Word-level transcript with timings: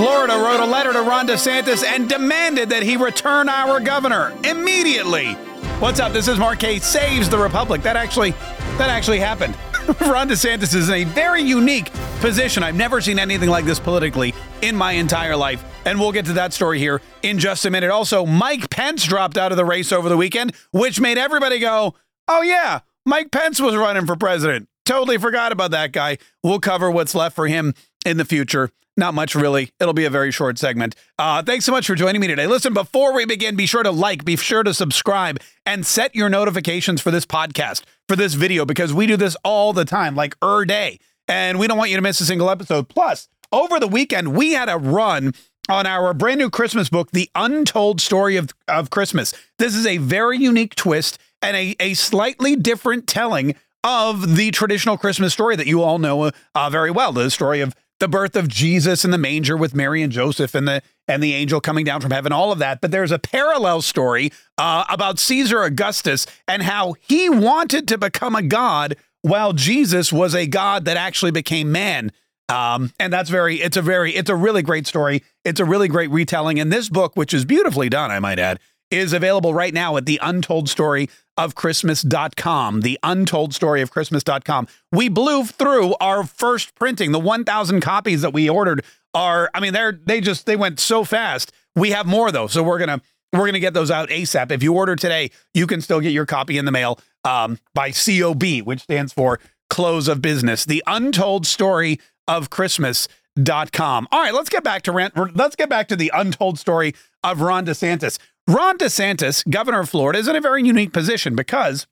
Florida 0.00 0.32
wrote 0.38 0.60
a 0.60 0.64
letter 0.64 0.94
to 0.94 1.02
Ron 1.02 1.28
DeSantis 1.28 1.84
and 1.84 2.08
demanded 2.08 2.70
that 2.70 2.82
he 2.82 2.96
return 2.96 3.50
our 3.50 3.80
governor 3.80 4.32
immediately. 4.44 5.34
What's 5.78 6.00
up? 6.00 6.14
This 6.14 6.26
is 6.26 6.38
Mark 6.38 6.58
Kaye. 6.58 6.78
Saves 6.78 7.28
the 7.28 7.36
Republic. 7.36 7.82
That 7.82 7.96
actually 7.96 8.30
that 8.78 8.88
actually 8.88 9.18
happened. 9.18 9.54
Ron 10.00 10.30
DeSantis 10.30 10.74
is 10.74 10.88
in 10.88 10.94
a 10.94 11.04
very 11.04 11.42
unique 11.42 11.92
position. 12.20 12.62
I've 12.62 12.76
never 12.76 13.02
seen 13.02 13.18
anything 13.18 13.50
like 13.50 13.66
this 13.66 13.78
politically 13.78 14.32
in 14.62 14.74
my 14.74 14.92
entire 14.92 15.36
life. 15.36 15.62
And 15.84 16.00
we'll 16.00 16.12
get 16.12 16.24
to 16.26 16.32
that 16.32 16.54
story 16.54 16.78
here 16.78 17.02
in 17.22 17.38
just 17.38 17.66
a 17.66 17.70
minute. 17.70 17.90
Also, 17.90 18.24
Mike 18.24 18.70
Pence 18.70 19.04
dropped 19.04 19.36
out 19.36 19.52
of 19.52 19.58
the 19.58 19.66
race 19.66 19.92
over 19.92 20.08
the 20.08 20.16
weekend, 20.16 20.54
which 20.72 20.98
made 20.98 21.18
everybody 21.18 21.58
go, 21.58 21.94
oh, 22.26 22.40
yeah, 22.40 22.80
Mike 23.04 23.30
Pence 23.30 23.60
was 23.60 23.76
running 23.76 24.06
for 24.06 24.16
president. 24.16 24.66
Totally 24.86 25.18
forgot 25.18 25.52
about 25.52 25.72
that 25.72 25.92
guy. 25.92 26.16
We'll 26.42 26.58
cover 26.58 26.90
what's 26.90 27.14
left 27.14 27.36
for 27.36 27.48
him 27.48 27.74
in 28.06 28.16
the 28.16 28.24
future. 28.24 28.70
Not 29.00 29.14
much, 29.14 29.34
really. 29.34 29.72
It'll 29.80 29.94
be 29.94 30.04
a 30.04 30.10
very 30.10 30.30
short 30.30 30.58
segment. 30.58 30.94
Uh, 31.18 31.42
thanks 31.42 31.64
so 31.64 31.72
much 31.72 31.86
for 31.86 31.94
joining 31.94 32.20
me 32.20 32.26
today. 32.26 32.46
Listen, 32.46 32.74
before 32.74 33.14
we 33.14 33.24
begin, 33.24 33.56
be 33.56 33.64
sure 33.64 33.82
to 33.82 33.90
like, 33.90 34.26
be 34.26 34.36
sure 34.36 34.62
to 34.62 34.74
subscribe, 34.74 35.40
and 35.64 35.86
set 35.86 36.14
your 36.14 36.28
notifications 36.28 37.00
for 37.00 37.10
this 37.10 37.24
podcast, 37.24 37.82
for 38.10 38.14
this 38.14 38.34
video, 38.34 38.66
because 38.66 38.92
we 38.92 39.06
do 39.06 39.16
this 39.16 39.38
all 39.42 39.72
the 39.72 39.86
time, 39.86 40.14
like 40.14 40.36
er 40.44 40.66
day. 40.66 40.98
And 41.26 41.58
we 41.58 41.66
don't 41.66 41.78
want 41.78 41.88
you 41.88 41.96
to 41.96 42.02
miss 42.02 42.20
a 42.20 42.26
single 42.26 42.50
episode. 42.50 42.90
Plus, 42.90 43.26
over 43.50 43.80
the 43.80 43.88
weekend, 43.88 44.36
we 44.36 44.52
had 44.52 44.68
a 44.68 44.76
run 44.76 45.32
on 45.70 45.86
our 45.86 46.12
brand 46.12 46.38
new 46.38 46.50
Christmas 46.50 46.90
book, 46.90 47.10
The 47.10 47.30
Untold 47.34 48.02
Story 48.02 48.36
of, 48.36 48.50
of 48.68 48.90
Christmas. 48.90 49.32
This 49.58 49.74
is 49.74 49.86
a 49.86 49.96
very 49.96 50.36
unique 50.36 50.74
twist 50.74 51.18
and 51.40 51.56
a, 51.56 51.74
a 51.80 51.94
slightly 51.94 52.54
different 52.54 53.06
telling 53.06 53.54
of 53.82 54.36
the 54.36 54.50
traditional 54.50 54.98
Christmas 54.98 55.32
story 55.32 55.56
that 55.56 55.66
you 55.66 55.82
all 55.82 55.98
know 55.98 56.30
uh, 56.54 56.68
very 56.68 56.90
well 56.90 57.12
the 57.12 57.30
story 57.30 57.62
of 57.62 57.74
the 58.00 58.08
birth 58.08 58.34
of 58.34 58.48
Jesus 58.48 59.04
in 59.04 59.12
the 59.12 59.18
manger 59.18 59.56
with 59.56 59.74
Mary 59.74 60.02
and 60.02 60.12
Joseph 60.12 60.54
and 60.54 60.66
the 60.66 60.82
and 61.06 61.22
the 61.22 61.34
angel 61.34 61.60
coming 61.60 61.84
down 61.84 62.00
from 62.00 62.10
heaven, 62.10 62.32
all 62.32 62.52
of 62.52 62.58
that. 62.58 62.80
But 62.80 62.90
there's 62.90 63.12
a 63.12 63.18
parallel 63.18 63.82
story 63.82 64.32
uh, 64.58 64.84
about 64.88 65.18
Caesar 65.18 65.62
Augustus 65.62 66.26
and 66.48 66.62
how 66.62 66.94
he 67.00 67.28
wanted 67.28 67.88
to 67.88 67.98
become 67.98 68.34
a 68.34 68.42
god 68.42 68.96
while 69.22 69.52
Jesus 69.52 70.12
was 70.12 70.34
a 70.34 70.46
god 70.46 70.84
that 70.86 70.96
actually 70.96 71.32
became 71.32 71.72
man. 71.72 72.12
Um, 72.48 72.92
and 72.98 73.12
that's 73.12 73.30
very, 73.30 73.60
it's 73.60 73.76
a 73.76 73.82
very, 73.82 74.14
it's 74.14 74.30
a 74.30 74.34
really 74.34 74.62
great 74.62 74.86
story. 74.86 75.22
It's 75.44 75.60
a 75.60 75.64
really 75.64 75.88
great 75.88 76.10
retelling. 76.10 76.58
And 76.58 76.72
this 76.72 76.88
book, 76.88 77.16
which 77.16 77.32
is 77.32 77.44
beautifully 77.44 77.88
done, 77.88 78.10
I 78.10 78.18
might 78.18 78.38
add, 78.38 78.58
is 78.90 79.12
available 79.12 79.54
right 79.54 79.72
now 79.72 79.96
at 79.96 80.06
the 80.06 80.18
Untold 80.22 80.68
Story 80.68 81.08
of 81.36 81.54
Christmas.com. 81.54 82.80
The 82.82 82.98
Untold 83.02 83.54
Story 83.54 83.82
of 83.82 83.90
Christmas.com. 83.90 84.68
We 84.92 85.08
blew 85.08 85.44
through 85.44 85.94
our 86.00 86.24
first 86.24 86.74
printing. 86.74 87.12
The 87.12 87.18
1,000 87.18 87.80
copies 87.80 88.22
that 88.22 88.32
we 88.32 88.48
ordered 88.48 88.84
are, 89.14 89.50
I 89.54 89.60
mean, 89.60 89.72
they're, 89.72 89.92
they 89.92 90.20
just, 90.20 90.46
they 90.46 90.56
went 90.56 90.80
so 90.80 91.04
fast. 91.04 91.52
We 91.74 91.90
have 91.90 92.06
more 92.06 92.30
though. 92.30 92.46
So 92.46 92.62
we're 92.62 92.84
to, 92.84 93.00
we're 93.32 93.50
to 93.50 93.60
get 93.60 93.74
those 93.74 93.90
out 93.90 94.08
ASAP. 94.08 94.50
If 94.50 94.62
you 94.62 94.74
order 94.74 94.96
today, 94.96 95.30
you 95.54 95.66
can 95.66 95.80
still 95.80 96.00
get 96.00 96.12
your 96.12 96.26
copy 96.26 96.58
in 96.58 96.64
the 96.64 96.72
mail 96.72 96.98
um, 97.24 97.58
by 97.74 97.92
COB, 97.92 98.62
which 98.64 98.80
stands 98.80 99.12
for 99.12 99.40
Close 99.68 100.08
of 100.08 100.20
Business. 100.20 100.64
The 100.64 100.82
Untold 100.86 101.46
Story 101.46 102.00
of 102.26 102.50
Christmas.com. 102.50 104.08
All 104.10 104.20
right, 104.20 104.34
let's 104.34 104.48
get 104.48 104.64
back 104.64 104.82
to 104.82 104.92
rent. 104.92 105.14
Let's 105.36 105.56
get 105.56 105.68
back 105.68 105.88
to 105.88 105.96
the 105.96 106.10
untold 106.14 106.58
story 106.58 106.94
of 107.24 107.40
Ron 107.40 107.66
DeSantis. 107.66 108.18
Ron 108.48 108.78
DeSantis, 108.78 109.48
governor 109.48 109.80
of 109.80 109.90
Florida, 109.90 110.18
is 110.18 110.28
in 110.28 110.36
a 110.36 110.40
very 110.40 110.62
unique 110.64 110.92
position 110.92 111.36
because 111.36 111.86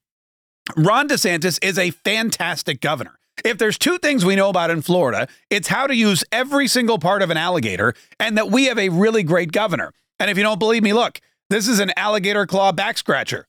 Ron 0.77 1.09
DeSantis 1.09 1.59
is 1.63 1.79
a 1.79 1.91
fantastic 1.91 2.81
governor. 2.81 3.19
If 3.45 3.59
there's 3.59 3.79
two 3.79 3.99
things 3.99 4.25
we 4.25 4.35
know 4.35 4.49
about 4.49 4.71
in 4.71 4.83
Florida, 4.83 5.29
it's 5.51 5.69
how 5.69 5.87
to 5.87 5.95
use 5.95 6.25
every 6.33 6.67
single 6.67 6.99
part 6.99 7.23
of 7.23 7.31
an 7.31 7.37
alligator 7.37 7.95
and 8.19 8.37
that 8.37 8.51
we 8.51 8.65
have 8.65 8.79
a 8.79 8.89
really 8.89 9.23
great 9.23 9.53
governor. 9.53 9.93
And 10.19 10.31
if 10.31 10.37
you 10.37 10.43
don't 10.43 10.59
believe 10.59 10.83
me, 10.83 10.93
look, 10.93 11.21
this 11.49 11.69
is 11.69 11.79
an 11.79 11.93
alligator 11.97 12.47
claw 12.47 12.73
back 12.73 12.99
scratcher. 12.99 13.47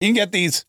You 0.00 0.08
can 0.08 0.14
get 0.14 0.32
these 0.32 0.64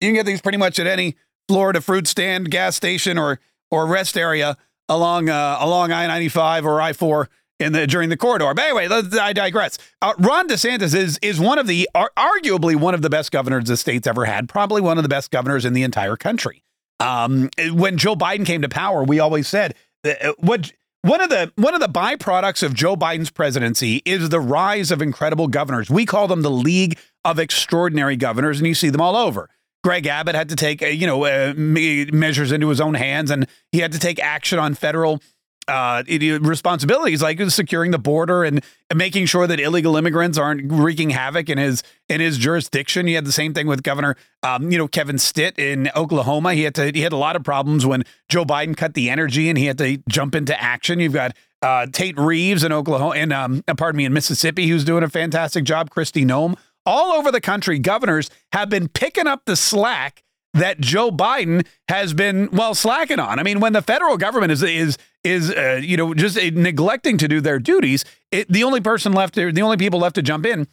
you 0.00 0.08
can 0.08 0.14
get 0.14 0.26
these 0.26 0.40
pretty 0.40 0.58
much 0.58 0.78
at 0.78 0.86
any 0.86 1.16
Florida 1.48 1.80
fruit 1.80 2.06
stand, 2.06 2.50
gas 2.50 2.76
station 2.76 3.18
or 3.18 3.40
or 3.70 3.86
rest 3.86 4.16
area 4.16 4.56
along 4.88 5.28
uh, 5.28 5.58
along 5.60 5.92
I-95 5.92 6.64
or 6.64 6.80
I-4 6.80 7.26
in 7.58 7.72
the 7.72 7.86
during 7.86 8.08
the 8.08 8.16
corridor. 8.16 8.52
But 8.54 8.64
anyway, 8.64 8.88
I 9.20 9.32
digress. 9.32 9.78
Uh, 10.02 10.14
Ron 10.18 10.48
DeSantis 10.48 10.94
is 10.94 11.18
is 11.22 11.40
one 11.40 11.58
of 11.58 11.66
the 11.66 11.88
arguably 11.94 12.76
one 12.76 12.94
of 12.94 13.02
the 13.02 13.10
best 13.10 13.32
governors 13.32 13.64
the 13.64 13.76
state's 13.76 14.06
ever 14.06 14.24
had. 14.24 14.48
Probably 14.48 14.80
one 14.80 14.98
of 14.98 15.02
the 15.02 15.08
best 15.08 15.30
governors 15.30 15.64
in 15.64 15.72
the 15.72 15.82
entire 15.82 16.16
country. 16.16 16.62
Um, 17.00 17.50
when 17.72 17.98
Joe 17.98 18.16
Biden 18.16 18.46
came 18.46 18.62
to 18.62 18.68
power, 18.68 19.04
we 19.04 19.20
always 19.20 19.48
said 19.48 19.74
uh, 20.04 20.32
what 20.38 20.72
one 21.02 21.20
of 21.20 21.30
the 21.30 21.52
one 21.56 21.74
of 21.74 21.80
the 21.80 21.88
byproducts 21.88 22.62
of 22.62 22.74
Joe 22.74 22.96
Biden's 22.96 23.30
presidency 23.30 24.02
is 24.04 24.28
the 24.28 24.40
rise 24.40 24.90
of 24.90 25.02
incredible 25.02 25.46
governors. 25.46 25.90
We 25.90 26.06
call 26.06 26.28
them 26.28 26.42
the 26.42 26.50
League 26.50 26.98
of 27.24 27.38
Extraordinary 27.38 28.16
Governors, 28.16 28.58
and 28.58 28.66
you 28.66 28.74
see 28.74 28.90
them 28.90 29.00
all 29.00 29.16
over. 29.16 29.48
Greg 29.84 30.06
Abbott 30.06 30.34
had 30.34 30.48
to 30.48 30.56
take 30.56 30.82
uh, 30.82 30.86
you 30.86 31.06
know 31.06 31.24
uh, 31.24 31.54
measures 31.56 32.50
into 32.50 32.68
his 32.68 32.80
own 32.80 32.94
hands, 32.94 33.30
and 33.30 33.46
he 33.72 33.78
had 33.78 33.92
to 33.92 33.98
take 33.98 34.18
action 34.18 34.58
on 34.58 34.74
federal 34.74 35.20
uh, 35.68 36.02
responsibilities 36.40 37.22
like 37.22 37.40
securing 37.50 37.90
the 37.90 37.98
border 37.98 38.44
and, 38.44 38.62
making 38.94 39.26
sure 39.26 39.48
that 39.48 39.58
illegal 39.58 39.96
immigrants 39.96 40.38
aren't 40.38 40.70
wreaking 40.70 41.10
havoc 41.10 41.48
in 41.48 41.58
his 41.58 41.82
in 42.08 42.20
his 42.20 42.38
jurisdiction. 42.38 43.08
He 43.08 43.14
had 43.14 43.24
the 43.24 43.32
same 43.32 43.52
thing 43.52 43.66
with 43.66 43.82
Governor, 43.82 44.14
um, 44.44 44.70
you 44.70 44.78
know, 44.78 44.86
Kevin 44.86 45.18
Stitt 45.18 45.58
in 45.58 45.90
Oklahoma. 45.96 46.54
He 46.54 46.62
had 46.62 46.76
to 46.76 46.92
he 46.92 47.00
had 47.00 47.12
a 47.12 47.16
lot 47.16 47.34
of 47.34 47.42
problems 47.42 47.84
when 47.84 48.04
Joe 48.28 48.44
Biden 48.44 48.76
cut 48.76 48.94
the 48.94 49.10
energy 49.10 49.48
and 49.48 49.58
he 49.58 49.66
had 49.66 49.76
to 49.78 50.00
jump 50.08 50.36
into 50.36 50.58
action. 50.62 51.00
You've 51.00 51.14
got 51.14 51.36
uh, 51.62 51.88
Tate 51.92 52.16
Reeves 52.16 52.62
in 52.62 52.70
Oklahoma 52.70 53.16
and 53.16 53.32
um, 53.32 53.64
uh, 53.66 53.74
pardon 53.74 53.96
me 53.96 54.04
in 54.04 54.12
Mississippi, 54.12 54.68
who's 54.68 54.84
doing 54.84 55.02
a 55.02 55.08
fantastic 55.08 55.64
job. 55.64 55.90
Kristi 55.90 56.24
Noem. 56.24 56.56
All 56.88 57.12
over 57.14 57.32
the 57.32 57.40
country, 57.40 57.80
governors 57.80 58.30
have 58.52 58.68
been 58.68 58.86
picking 58.86 59.26
up 59.26 59.46
the 59.46 59.56
slack 59.56 60.22
that 60.56 60.80
Joe 60.80 61.10
Biden 61.10 61.66
has 61.88 62.14
been 62.14 62.48
well 62.50 62.74
slacking 62.74 63.18
on. 63.18 63.38
I 63.38 63.42
mean, 63.42 63.60
when 63.60 63.72
the 63.72 63.82
federal 63.82 64.16
government 64.16 64.52
is 64.52 64.62
is 64.62 64.96
is 65.26 65.50
uh, 65.50 65.80
you 65.82 65.96
know 65.96 66.14
just 66.14 66.38
uh, 66.38 66.50
neglecting 66.52 67.18
to 67.18 67.28
do 67.28 67.40
their 67.40 67.58
duties, 67.58 68.04
it, 68.30 68.50
the 68.50 68.64
only 68.64 68.80
person 68.80 69.12
left, 69.12 69.34
the 69.34 69.62
only 69.62 69.76
people 69.76 70.00
left 70.00 70.14
to 70.14 70.22
jump 70.22 70.46
in, 70.46 70.68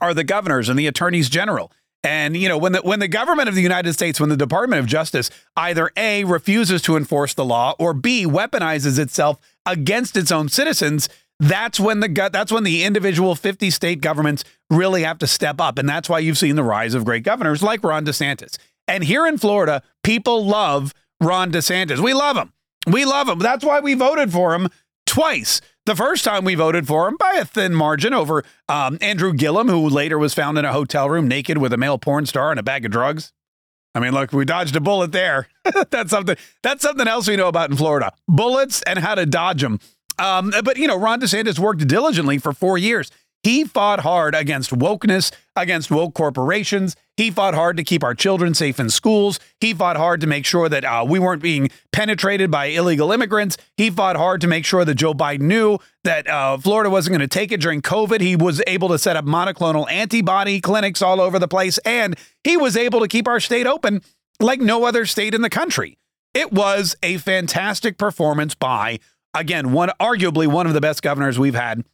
are 0.00 0.14
the 0.14 0.24
governors 0.24 0.68
and 0.68 0.78
the 0.78 0.86
attorneys 0.86 1.28
general. 1.28 1.72
And 2.02 2.36
you 2.36 2.48
know 2.48 2.56
when 2.56 2.72
the 2.72 2.80
when 2.80 3.00
the 3.00 3.08
government 3.08 3.48
of 3.48 3.54
the 3.54 3.62
United 3.62 3.92
States, 3.92 4.18
when 4.18 4.30
the 4.30 4.36
Department 4.36 4.80
of 4.80 4.86
Justice 4.86 5.30
either 5.56 5.90
a 5.96 6.24
refuses 6.24 6.80
to 6.82 6.96
enforce 6.96 7.34
the 7.34 7.44
law 7.44 7.74
or 7.78 7.92
b 7.92 8.24
weaponizes 8.24 8.98
itself 8.98 9.38
against 9.66 10.16
its 10.16 10.32
own 10.32 10.48
citizens, 10.48 11.10
that's 11.38 11.78
when 11.78 12.00
the 12.00 12.30
that's 12.32 12.52
when 12.52 12.64
the 12.64 12.84
individual 12.84 13.34
50 13.34 13.70
state 13.70 14.00
governments 14.00 14.44
really 14.70 15.02
have 15.02 15.18
to 15.18 15.26
step 15.26 15.60
up, 15.60 15.78
and 15.78 15.88
that's 15.88 16.08
why 16.08 16.20
you've 16.20 16.38
seen 16.38 16.56
the 16.56 16.64
rise 16.64 16.94
of 16.94 17.04
great 17.04 17.22
governors 17.22 17.62
like 17.62 17.84
Ron 17.84 18.06
DeSantis. 18.06 18.56
And 18.88 19.04
here 19.04 19.26
in 19.26 19.36
Florida, 19.36 19.82
people 20.02 20.46
love 20.46 20.94
Ron 21.20 21.52
DeSantis. 21.52 21.98
We 21.98 22.14
love 22.14 22.36
him. 22.36 22.52
We 22.86 23.04
love 23.04 23.28
him. 23.28 23.38
That's 23.38 23.64
why 23.64 23.80
we 23.80 23.94
voted 23.94 24.32
for 24.32 24.54
him 24.54 24.68
twice. 25.06 25.60
The 25.86 25.96
first 25.96 26.24
time 26.24 26.44
we 26.44 26.54
voted 26.54 26.86
for 26.86 27.08
him 27.08 27.16
by 27.18 27.34
a 27.34 27.44
thin 27.44 27.74
margin 27.74 28.14
over 28.14 28.44
um, 28.68 28.98
Andrew 29.00 29.32
Gillum, 29.32 29.68
who 29.68 29.88
later 29.88 30.18
was 30.18 30.34
found 30.34 30.58
in 30.58 30.64
a 30.64 30.72
hotel 30.72 31.10
room 31.10 31.26
naked 31.26 31.58
with 31.58 31.72
a 31.72 31.76
male 31.76 31.98
porn 31.98 32.26
star 32.26 32.50
and 32.50 32.60
a 32.60 32.62
bag 32.62 32.84
of 32.84 32.92
drugs. 32.92 33.32
I 33.94 34.00
mean, 34.00 34.12
look, 34.12 34.32
we 34.32 34.44
dodged 34.44 34.76
a 34.76 34.80
bullet 34.80 35.10
there. 35.12 35.48
that's 35.90 36.10
something. 36.10 36.36
That's 36.62 36.82
something 36.82 37.08
else 37.08 37.26
we 37.26 37.36
know 37.36 37.48
about 37.48 37.70
in 37.70 37.76
Florida: 37.76 38.12
bullets 38.28 38.82
and 38.82 38.98
how 38.98 39.14
to 39.16 39.26
dodge 39.26 39.62
them. 39.62 39.80
Um, 40.18 40.52
but 40.62 40.76
you 40.76 40.86
know, 40.86 40.98
Ron 40.98 41.20
DeSantis 41.20 41.58
worked 41.58 41.86
diligently 41.88 42.38
for 42.38 42.52
four 42.52 42.78
years. 42.78 43.10
He 43.42 43.64
fought 43.64 44.00
hard 44.00 44.34
against 44.34 44.70
wokeness, 44.70 45.32
against 45.56 45.90
woke 45.90 46.14
corporations. 46.14 46.94
He 47.20 47.30
fought 47.30 47.52
hard 47.52 47.76
to 47.76 47.84
keep 47.84 48.02
our 48.02 48.14
children 48.14 48.54
safe 48.54 48.80
in 48.80 48.88
schools. 48.88 49.38
He 49.60 49.74
fought 49.74 49.98
hard 49.98 50.22
to 50.22 50.26
make 50.26 50.46
sure 50.46 50.70
that 50.70 50.86
uh, 50.86 51.04
we 51.06 51.18
weren't 51.18 51.42
being 51.42 51.68
penetrated 51.92 52.50
by 52.50 52.64
illegal 52.64 53.12
immigrants. 53.12 53.58
He 53.76 53.90
fought 53.90 54.16
hard 54.16 54.40
to 54.40 54.46
make 54.46 54.64
sure 54.64 54.86
that 54.86 54.94
Joe 54.94 55.12
Biden 55.12 55.42
knew 55.42 55.76
that 56.02 56.26
uh, 56.26 56.56
Florida 56.56 56.88
wasn't 56.88 57.18
going 57.18 57.20
to 57.20 57.28
take 57.28 57.52
it 57.52 57.60
during 57.60 57.82
COVID. 57.82 58.22
He 58.22 58.36
was 58.36 58.62
able 58.66 58.88
to 58.88 58.98
set 58.98 59.16
up 59.16 59.26
monoclonal 59.26 59.86
antibody 59.90 60.62
clinics 60.62 61.02
all 61.02 61.20
over 61.20 61.38
the 61.38 61.46
place, 61.46 61.76
and 61.84 62.16
he 62.42 62.56
was 62.56 62.74
able 62.74 63.00
to 63.00 63.06
keep 63.06 63.28
our 63.28 63.38
state 63.38 63.66
open 63.66 64.00
like 64.40 64.62
no 64.62 64.84
other 64.84 65.04
state 65.04 65.34
in 65.34 65.42
the 65.42 65.50
country. 65.50 65.98
It 66.32 66.54
was 66.54 66.96
a 67.02 67.18
fantastic 67.18 67.98
performance 67.98 68.54
by, 68.54 68.98
again, 69.34 69.72
one 69.72 69.90
arguably 70.00 70.46
one 70.46 70.66
of 70.66 70.72
the 70.72 70.80
best 70.80 71.02
governors 71.02 71.38
we've 71.38 71.54
had 71.54 71.84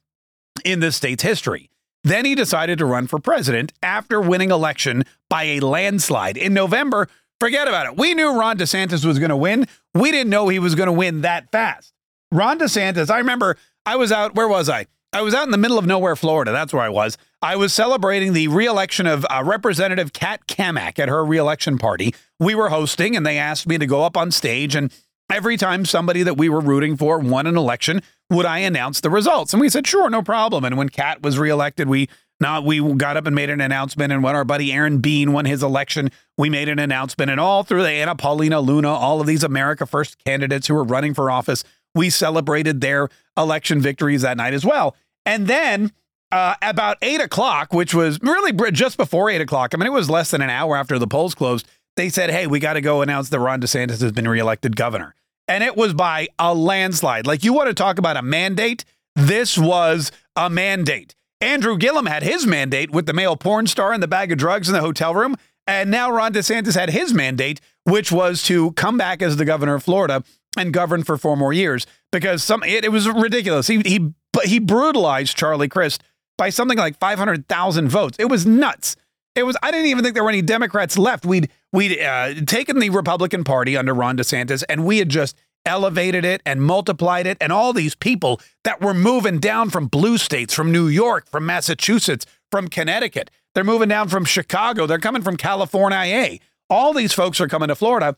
in 0.64 0.78
the 0.78 0.93
state's 0.93 1.25
history. 1.25 1.69
Then 2.04 2.25
he 2.25 2.34
decided 2.34 2.78
to 2.78 2.87
run 2.87 3.06
for 3.06 3.19
president 3.19 3.72
after 3.82 4.20
winning 4.20 4.50
election 4.50 5.04
by 5.28 5.44
a 5.44 5.60
landslide. 5.60 6.37
In 6.37 6.54
November, 6.54 7.08
forget 7.40 7.66
about 7.66 7.87
it. 7.87 7.96
We 7.96 8.14
knew 8.14 8.38
Ron 8.38 8.58
DeSantis 8.58 9.04
was 9.04 9.19
going 9.19 9.31
to 9.31 9.37
win. 9.37 9.66
We 9.94 10.10
didn't 10.10 10.31
know 10.31 10.48
he 10.48 10.58
was 10.58 10.75
going 10.75 10.87
to 10.87 10.93
win 10.93 11.22
that 11.22 11.50
fast. 11.50 11.93
Ron 12.31 12.58
DeSantis, 12.58 13.10
I 13.10 13.19
remember 13.19 13.56
I 13.84 13.96
was 13.96 14.12
out, 14.12 14.34
where 14.34 14.48
was 14.48 14.69
I? 14.69 14.87
I 15.12 15.22
was 15.22 15.34
out 15.34 15.44
in 15.44 15.50
the 15.50 15.58
middle 15.58 15.78
of 15.78 15.87
nowhere, 15.87 16.16
Florida. 16.16 16.52
That's 16.52 16.72
where 16.72 16.82
I 16.82 16.88
was. 16.88 17.16
I 17.40 17.56
was 17.56 17.72
celebrating 17.72 18.32
the 18.32 18.49
reelection 18.49 19.06
of 19.06 19.25
uh, 19.31 19.42
Representative 19.44 20.12
Kat 20.12 20.46
Cammack 20.46 20.99
at 20.99 21.08
her 21.08 21.25
reelection 21.25 21.78
party. 21.78 22.14
We 22.38 22.54
were 22.54 22.69
hosting, 22.69 23.16
and 23.16 23.25
they 23.25 23.38
asked 23.38 23.66
me 23.66 23.78
to 23.78 23.87
go 23.87 24.02
up 24.02 24.16
on 24.16 24.31
stage. 24.31 24.75
And 24.75 24.92
every 25.31 25.56
time 25.56 25.84
somebody 25.84 26.22
that 26.22 26.37
we 26.37 26.49
were 26.49 26.60
rooting 26.60 26.96
for 26.96 27.19
won 27.19 27.46
an 27.46 27.56
election, 27.56 28.02
would 28.31 28.46
I 28.46 28.58
announce 28.58 29.00
the 29.00 29.11
results? 29.11 29.52
And 29.52 29.61
we 29.61 29.69
said, 29.69 29.87
sure, 29.87 30.11
no 30.11 30.23
problem. 30.23 30.64
And 30.64 30.76
when 30.76 30.88
Kat 30.88 31.23
was 31.23 31.38
reelected, 31.38 31.88
we 31.88 32.08
now 32.40 32.61
we 32.61 32.81
got 32.94 33.17
up 33.17 33.26
and 33.26 33.34
made 33.34 33.50
an 33.50 33.61
announcement. 33.61 34.12
And 34.12 34.23
when 34.23 34.34
our 34.34 34.44
buddy 34.44 34.73
Aaron 34.73 34.99
Bean 34.99 35.32
won 35.32 35.46
his 35.46 35.62
election, 35.62 36.11
we 36.37 36.50
made 36.50 36.69
an 36.69 36.78
announcement. 36.78 37.31
And 37.31 37.40
all 37.40 37.62
through 37.62 37.82
the 37.82 37.90
Anna 37.90 38.14
Paulina 38.14 38.61
Luna, 38.61 38.90
all 38.90 39.20
of 39.20 39.26
these 39.26 39.43
America 39.43 39.87
First 39.87 40.23
candidates 40.25 40.67
who 40.67 40.75
were 40.75 40.84
running 40.84 41.14
for 41.14 41.31
office, 41.31 41.64
we 41.94 42.11
celebrated 42.11 42.81
their 42.81 43.08
election 43.37 43.81
victories 43.81 44.23
that 44.23 44.37
night 44.37 44.55
as 44.55 44.64
well. 44.64 44.94
And 45.25 45.46
then 45.46 45.93
uh, 46.31 46.56
about 46.61 46.99
eight 47.00 47.20
o'clock, 47.20 47.73
which 47.73 47.94
was 47.94 48.20
really 48.20 48.52
just 48.70 48.99
before 48.99 49.31
eight 49.31 49.40
o'clock, 49.40 49.73
I 49.73 49.78
mean, 49.78 49.87
it 49.87 49.93
was 49.93 50.11
less 50.11 50.31
than 50.31 50.43
an 50.43 50.50
hour 50.50 50.76
after 50.76 50.99
the 50.99 51.06
polls 51.06 51.34
closed, 51.34 51.67
they 51.96 52.11
said, 52.11 52.31
hey, 52.31 52.46
we 52.46 52.61
got 52.61 52.75
to 52.75 52.82
go 52.82 53.00
announce 53.00 53.31
that 53.31 53.40
Ron 53.40 53.61
DeSantis 53.62 54.02
has 54.02 54.12
been 54.12 54.28
reelected 54.28 54.76
governor. 54.76 55.14
And 55.48 55.62
it 55.62 55.76
was 55.76 55.94
by 55.94 56.28
a 56.38 56.54
landslide. 56.54 57.26
Like, 57.26 57.44
you 57.44 57.52
want 57.52 57.69
to 57.69 57.75
talk 57.75 57.98
about 57.98 58.16
a 58.16 58.22
mandate? 58.22 58.84
This 59.14 59.56
was 59.56 60.10
a 60.34 60.50
mandate. 60.50 61.14
Andrew 61.40 61.76
Gillum 61.76 62.06
had 62.06 62.22
his 62.22 62.46
mandate 62.46 62.90
with 62.90 63.06
the 63.06 63.12
male 63.12 63.37
porn 63.37 63.66
star 63.66 63.93
and 63.93 64.02
the 64.02 64.08
bag 64.08 64.32
of 64.32 64.38
drugs 64.38 64.69
in 64.69 64.75
the 64.75 64.81
hotel 64.81 65.14
room. 65.14 65.37
And 65.66 65.90
now 65.90 66.10
Ron 66.10 66.32
DeSantis 66.32 66.75
had 66.78 66.90
his 66.90 67.12
mandate, 67.12 67.60
which 67.84 68.10
was 68.10 68.43
to 68.44 68.72
come 68.72 68.96
back 68.96 69.20
as 69.20 69.37
the 69.37 69.44
governor 69.44 69.75
of 69.75 69.82
Florida 69.82 70.22
and 70.56 70.72
govern 70.72 71.02
for 71.02 71.16
four 71.16 71.37
more 71.37 71.52
years 71.52 71.87
because 72.12 72.42
some 72.42 72.62
it, 72.62 72.84
it 72.84 72.90
was 72.90 73.08
ridiculous. 73.08 73.66
He 73.66 73.81
he 73.81 74.12
he 74.44 74.58
brutalized 74.58 75.37
Charlie 75.37 75.69
Crist 75.69 76.02
by 76.38 76.50
something 76.50 76.78
like 76.78 76.99
500,000 76.99 77.88
votes. 77.88 78.16
It 78.19 78.26
was 78.26 78.46
nuts. 78.46 78.96
It 79.34 79.44
was 79.44 79.56
I 79.62 79.70
didn't 79.70 79.87
even 79.87 80.02
think 80.02 80.14
there 80.14 80.25
were 80.25 80.31
any 80.31 80.42
Democrats 80.42 80.96
left. 80.96 81.26
We'd 81.26 81.50
we'd 81.76 82.00
uh, 82.00 82.34
taken 82.46 82.78
the 82.78 82.90
Republican 82.90 83.44
Party 83.44 83.76
under 83.76 83.94
Ron 83.94 84.17
DeSantis 84.17 84.64
and 84.69 84.84
we 84.84 84.99
had 84.99 85.08
just 85.08 85.37
elevated 85.64 86.25
it 86.25 86.40
and 86.46 86.62
multiplied 86.62 87.26
it 87.26 87.37
and 87.40 87.52
all 87.52 87.73
these 87.73 87.94
people 87.94 88.40
that 88.64 88.81
were 88.81 88.94
moving 88.94 89.38
down 89.38 89.69
from 89.69 89.87
blue 89.87 90.17
states, 90.17 90.55
from 90.55 90.73
New 90.73 90.88
York, 90.88 91.28
from 91.28 91.44
Massachusetts, 91.44 92.25
from 92.50 92.69
Connecticut. 92.69 93.31
They're 93.55 93.64
moving 93.64 93.88
down 93.88 94.08
from 94.08 94.25
Chicago. 94.25 94.87
They're 94.87 94.99
coming 94.99 95.23
from 95.23 95.37
California. 95.37 96.38
All 96.70 96.93
these 96.93 97.12
folks 97.12 97.40
are 97.40 97.49
coming 97.49 97.69
to 97.69 97.75
Florida 97.75 98.17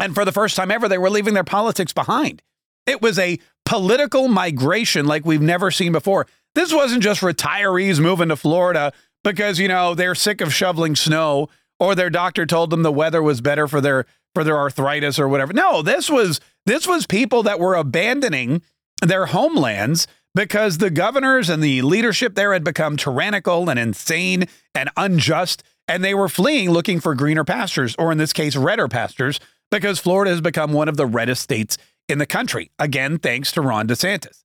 and 0.00 0.14
for 0.14 0.24
the 0.24 0.32
first 0.32 0.56
time 0.56 0.70
ever, 0.70 0.88
they 0.88 0.98
were 0.98 1.10
leaving 1.10 1.34
their 1.34 1.44
politics 1.44 1.92
behind. 1.92 2.42
It 2.86 3.02
was 3.02 3.18
a 3.18 3.38
political 3.64 4.28
migration 4.28 5.06
like 5.06 5.24
we've 5.24 5.42
never 5.42 5.70
seen 5.70 5.92
before. 5.92 6.26
This 6.54 6.72
wasn't 6.72 7.02
just 7.02 7.20
retirees 7.20 7.98
moving 7.98 8.28
to 8.28 8.36
Florida 8.36 8.92
because, 9.24 9.58
you 9.58 9.68
know, 9.68 9.94
they're 9.94 10.14
sick 10.14 10.40
of 10.40 10.54
shoveling 10.54 10.96
snow 10.96 11.48
or 11.78 11.94
their 11.94 12.10
doctor 12.10 12.46
told 12.46 12.70
them 12.70 12.82
the 12.82 12.92
weather 12.92 13.22
was 13.22 13.40
better 13.40 13.68
for 13.68 13.80
their 13.80 14.06
for 14.34 14.44
their 14.44 14.58
arthritis 14.58 15.18
or 15.18 15.28
whatever. 15.28 15.52
No, 15.52 15.82
this 15.82 16.10
was 16.10 16.40
this 16.66 16.86
was 16.86 17.06
people 17.06 17.42
that 17.44 17.58
were 17.58 17.74
abandoning 17.74 18.62
their 19.02 19.26
homelands 19.26 20.06
because 20.34 20.78
the 20.78 20.90
governors 20.90 21.48
and 21.48 21.62
the 21.62 21.82
leadership 21.82 22.34
there 22.34 22.52
had 22.52 22.64
become 22.64 22.96
tyrannical 22.96 23.70
and 23.70 23.78
insane 23.78 24.46
and 24.74 24.90
unjust 24.96 25.62
and 25.88 26.04
they 26.04 26.14
were 26.14 26.28
fleeing 26.28 26.70
looking 26.70 27.00
for 27.00 27.14
greener 27.14 27.44
pastures 27.44 27.94
or 27.98 28.12
in 28.12 28.18
this 28.18 28.32
case 28.32 28.56
redder 28.56 28.88
pastures 28.88 29.40
because 29.70 29.98
Florida 29.98 30.30
has 30.30 30.40
become 30.40 30.72
one 30.72 30.88
of 30.88 30.96
the 30.96 31.06
reddest 31.06 31.42
states 31.42 31.78
in 32.08 32.18
the 32.18 32.26
country. 32.26 32.70
Again, 32.78 33.18
thanks 33.18 33.52
to 33.52 33.60
Ron 33.60 33.88
DeSantis. 33.88 34.44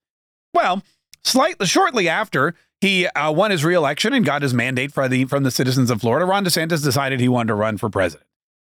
Well, 0.53 0.81
slightly 1.23 1.67
shortly 1.67 2.09
after 2.09 2.55
he 2.81 3.05
uh, 3.07 3.31
won 3.31 3.51
his 3.51 3.63
reelection 3.63 4.13
and 4.13 4.25
got 4.25 4.41
his 4.41 4.53
mandate 4.53 4.93
the, 4.93 5.25
from 5.25 5.43
the 5.43 5.51
citizens 5.51 5.91
of 5.91 6.01
Florida, 6.01 6.25
Ron 6.25 6.43
DeSantis 6.43 6.83
decided 6.83 7.19
he 7.19 7.29
wanted 7.29 7.49
to 7.49 7.55
run 7.55 7.77
for 7.77 7.89
president. 7.89 8.27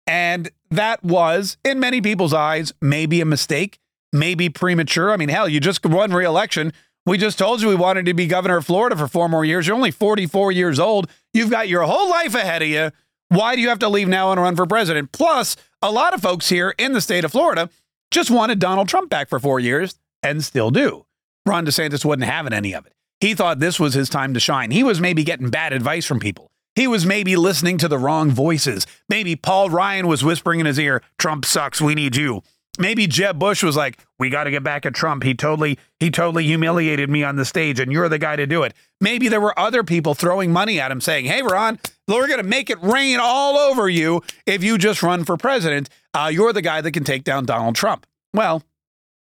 And 0.05 0.51
that 0.69 1.01
was, 1.03 1.57
in 1.63 1.79
many 1.79 2.01
people's 2.01 2.33
eyes, 2.33 2.73
maybe 2.81 3.21
a 3.21 3.25
mistake, 3.25 3.79
maybe 4.11 4.49
premature. 4.49 5.11
I 5.11 5.17
mean, 5.17 5.29
hell, 5.29 5.47
you 5.47 5.61
just 5.61 5.85
won 5.85 6.11
reelection. 6.11 6.73
We 7.05 7.17
just 7.17 7.39
told 7.39 7.61
you 7.61 7.69
we 7.69 7.75
wanted 7.75 8.05
to 8.05 8.13
be 8.13 8.27
governor 8.27 8.57
of 8.57 8.65
Florida 8.65 8.97
for 8.97 9.07
four 9.07 9.29
more 9.29 9.45
years. 9.45 9.67
You're 9.67 9.75
only 9.75 9.91
44 9.91 10.51
years 10.51 10.79
old. 10.79 11.09
You've 11.33 11.49
got 11.49 11.69
your 11.69 11.83
whole 11.83 12.09
life 12.09 12.35
ahead 12.35 12.61
of 12.61 12.67
you. 12.67 12.91
Why 13.29 13.55
do 13.55 13.61
you 13.61 13.69
have 13.69 13.79
to 13.79 13.89
leave 13.89 14.09
now 14.09 14.31
and 14.31 14.39
run 14.39 14.55
for 14.55 14.65
president? 14.65 15.13
Plus, 15.13 15.55
a 15.81 15.91
lot 15.91 16.13
of 16.13 16.21
folks 16.21 16.49
here 16.49 16.75
in 16.77 16.91
the 16.91 17.01
state 17.01 17.23
of 17.23 17.31
Florida 17.31 17.69
just 18.11 18.29
wanted 18.29 18.59
Donald 18.59 18.89
Trump 18.89 19.09
back 19.09 19.29
for 19.29 19.39
four 19.39 19.59
years 19.59 19.95
and 20.21 20.43
still 20.43 20.71
do. 20.71 21.05
Ron 21.45 21.65
DeSantis 21.65 22.05
wasn't 22.05 22.25
having 22.25 22.53
any 22.53 22.73
of 22.73 22.85
it. 22.85 22.93
He 23.19 23.33
thought 23.33 23.59
this 23.59 23.79
was 23.79 23.93
his 23.93 24.09
time 24.09 24.33
to 24.33 24.39
shine. 24.39 24.71
He 24.71 24.83
was 24.83 24.99
maybe 24.99 25.23
getting 25.23 25.49
bad 25.49 25.73
advice 25.73 26.05
from 26.05 26.19
people. 26.19 26.51
He 26.75 26.87
was 26.87 27.05
maybe 27.05 27.35
listening 27.35 27.77
to 27.79 27.87
the 27.87 27.99
wrong 27.99 28.31
voices. 28.31 28.87
Maybe 29.07 29.35
Paul 29.35 29.69
Ryan 29.69 30.07
was 30.07 30.23
whispering 30.23 30.59
in 30.59 30.65
his 30.65 30.79
ear, 30.79 31.03
Trump 31.19 31.45
sucks, 31.45 31.79
we 31.79 31.95
need 31.95 32.15
you. 32.15 32.41
Maybe 32.79 33.05
Jeb 33.05 33.37
Bush 33.37 33.61
was 33.61 33.75
like, 33.75 33.99
"We 34.17 34.31
got 34.31 34.45
to 34.45 34.51
get 34.51 34.63
back 34.63 34.83
at 34.87 34.95
Trump. 34.95 35.21
He 35.21 35.35
totally 35.35 35.77
he 35.99 36.09
totally 36.09 36.45
humiliated 36.45 37.07
me 37.07 37.23
on 37.23 37.35
the 37.35 37.45
stage 37.45 37.79
and 37.79 37.91
you're 37.91 38.09
the 38.09 38.17
guy 38.17 38.35
to 38.35 38.47
do 38.47 38.63
it." 38.63 38.73
Maybe 38.99 39.27
there 39.27 39.39
were 39.39 39.57
other 39.59 39.83
people 39.83 40.15
throwing 40.15 40.51
money 40.51 40.79
at 40.79 40.91
him 40.91 40.99
saying, 40.99 41.25
"Hey 41.25 41.43
Ron, 41.43 41.77
we're 42.07 42.25
going 42.25 42.41
to 42.41 42.43
make 42.43 42.71
it 42.71 42.81
rain 42.81 43.19
all 43.21 43.57
over 43.57 43.87
you 43.87 44.23
if 44.47 44.63
you 44.63 44.79
just 44.79 45.03
run 45.03 45.23
for 45.23 45.37
president. 45.37 45.87
Uh, 46.15 46.31
you're 46.33 46.51
the 46.51 46.63
guy 46.63 46.81
that 46.81 46.91
can 46.93 47.03
take 47.03 47.23
down 47.23 47.45
Donald 47.45 47.75
Trump." 47.75 48.07
Well, 48.33 48.63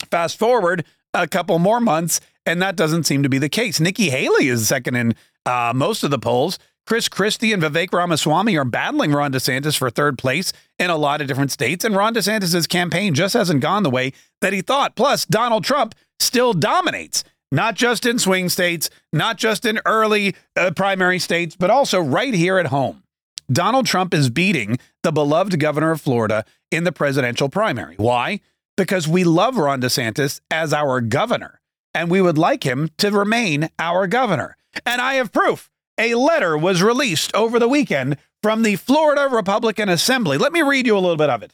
fast 0.09 0.39
forward 0.39 0.85
a 1.13 1.27
couple 1.27 1.59
more 1.59 1.81
months 1.81 2.21
and 2.45 2.61
that 2.61 2.75
doesn't 2.75 3.03
seem 3.03 3.23
to 3.23 3.29
be 3.29 3.37
the 3.37 3.49
case. 3.49 3.79
Nikki 3.79 4.09
Haley 4.09 4.47
is 4.47 4.67
second 4.67 4.95
in 4.95 5.15
uh, 5.45 5.73
most 5.75 6.03
of 6.03 6.11
the 6.11 6.19
polls. 6.19 6.59
Chris 6.87 7.07
Christie 7.07 7.53
and 7.53 7.61
Vivek 7.61 7.93
Ramaswamy 7.93 8.57
are 8.57 8.65
battling 8.65 9.11
Ron 9.11 9.31
DeSantis 9.31 9.77
for 9.77 9.89
third 9.89 10.17
place 10.17 10.51
in 10.79 10.89
a 10.89 10.97
lot 10.97 11.21
of 11.21 11.27
different 11.27 11.51
states, 11.51 11.85
and 11.85 11.95
Ron 11.95 12.13
DeSantis' 12.13 12.67
campaign 12.67 13.13
just 13.13 13.33
hasn't 13.33 13.61
gone 13.61 13.83
the 13.83 13.89
way 13.89 14.13
that 14.41 14.51
he 14.51 14.61
thought. 14.61 14.95
Plus, 14.95 15.25
Donald 15.25 15.63
Trump 15.63 15.95
still 16.19 16.53
dominates, 16.53 17.23
not 17.51 17.75
just 17.75 18.05
in 18.05 18.17
swing 18.17 18.49
states, 18.49 18.89
not 19.13 19.37
just 19.37 19.63
in 19.63 19.79
early 19.85 20.35
uh, 20.55 20.71
primary 20.75 21.19
states, 21.19 21.55
but 21.55 21.69
also 21.69 21.99
right 22.01 22.33
here 22.33 22.57
at 22.57 22.67
home. 22.67 23.03
Donald 23.51 23.85
Trump 23.85 24.13
is 24.13 24.29
beating 24.29 24.79
the 25.03 25.11
beloved 25.11 25.59
governor 25.59 25.91
of 25.91 26.01
Florida 26.01 26.45
in 26.71 26.83
the 26.83 26.91
presidential 26.91 27.47
primary. 27.47 27.95
Why? 27.97 28.39
Because 28.75 29.07
we 29.07 29.23
love 29.23 29.57
Ron 29.57 29.81
DeSantis 29.81 30.41
as 30.49 30.73
our 30.73 30.99
governor, 30.99 31.60
and 31.93 32.09
we 32.09 32.21
would 32.21 32.37
like 32.37 32.63
him 32.63 32.89
to 32.97 33.11
remain 33.11 33.69
our 33.79 34.07
governor. 34.07 34.57
And 34.85 35.01
I 35.01 35.15
have 35.15 35.31
proof 35.31 35.69
a 35.97 36.15
letter 36.15 36.57
was 36.57 36.81
released 36.81 37.33
over 37.35 37.59
the 37.59 37.67
weekend 37.67 38.17
from 38.41 38.63
the 38.63 38.75
Florida 38.75 39.27
Republican 39.31 39.89
Assembly. 39.89 40.37
Let 40.37 40.51
me 40.51 40.61
read 40.61 40.87
you 40.87 40.97
a 40.97 40.99
little 40.99 41.17
bit 41.17 41.29
of 41.29 41.43
it. 41.43 41.53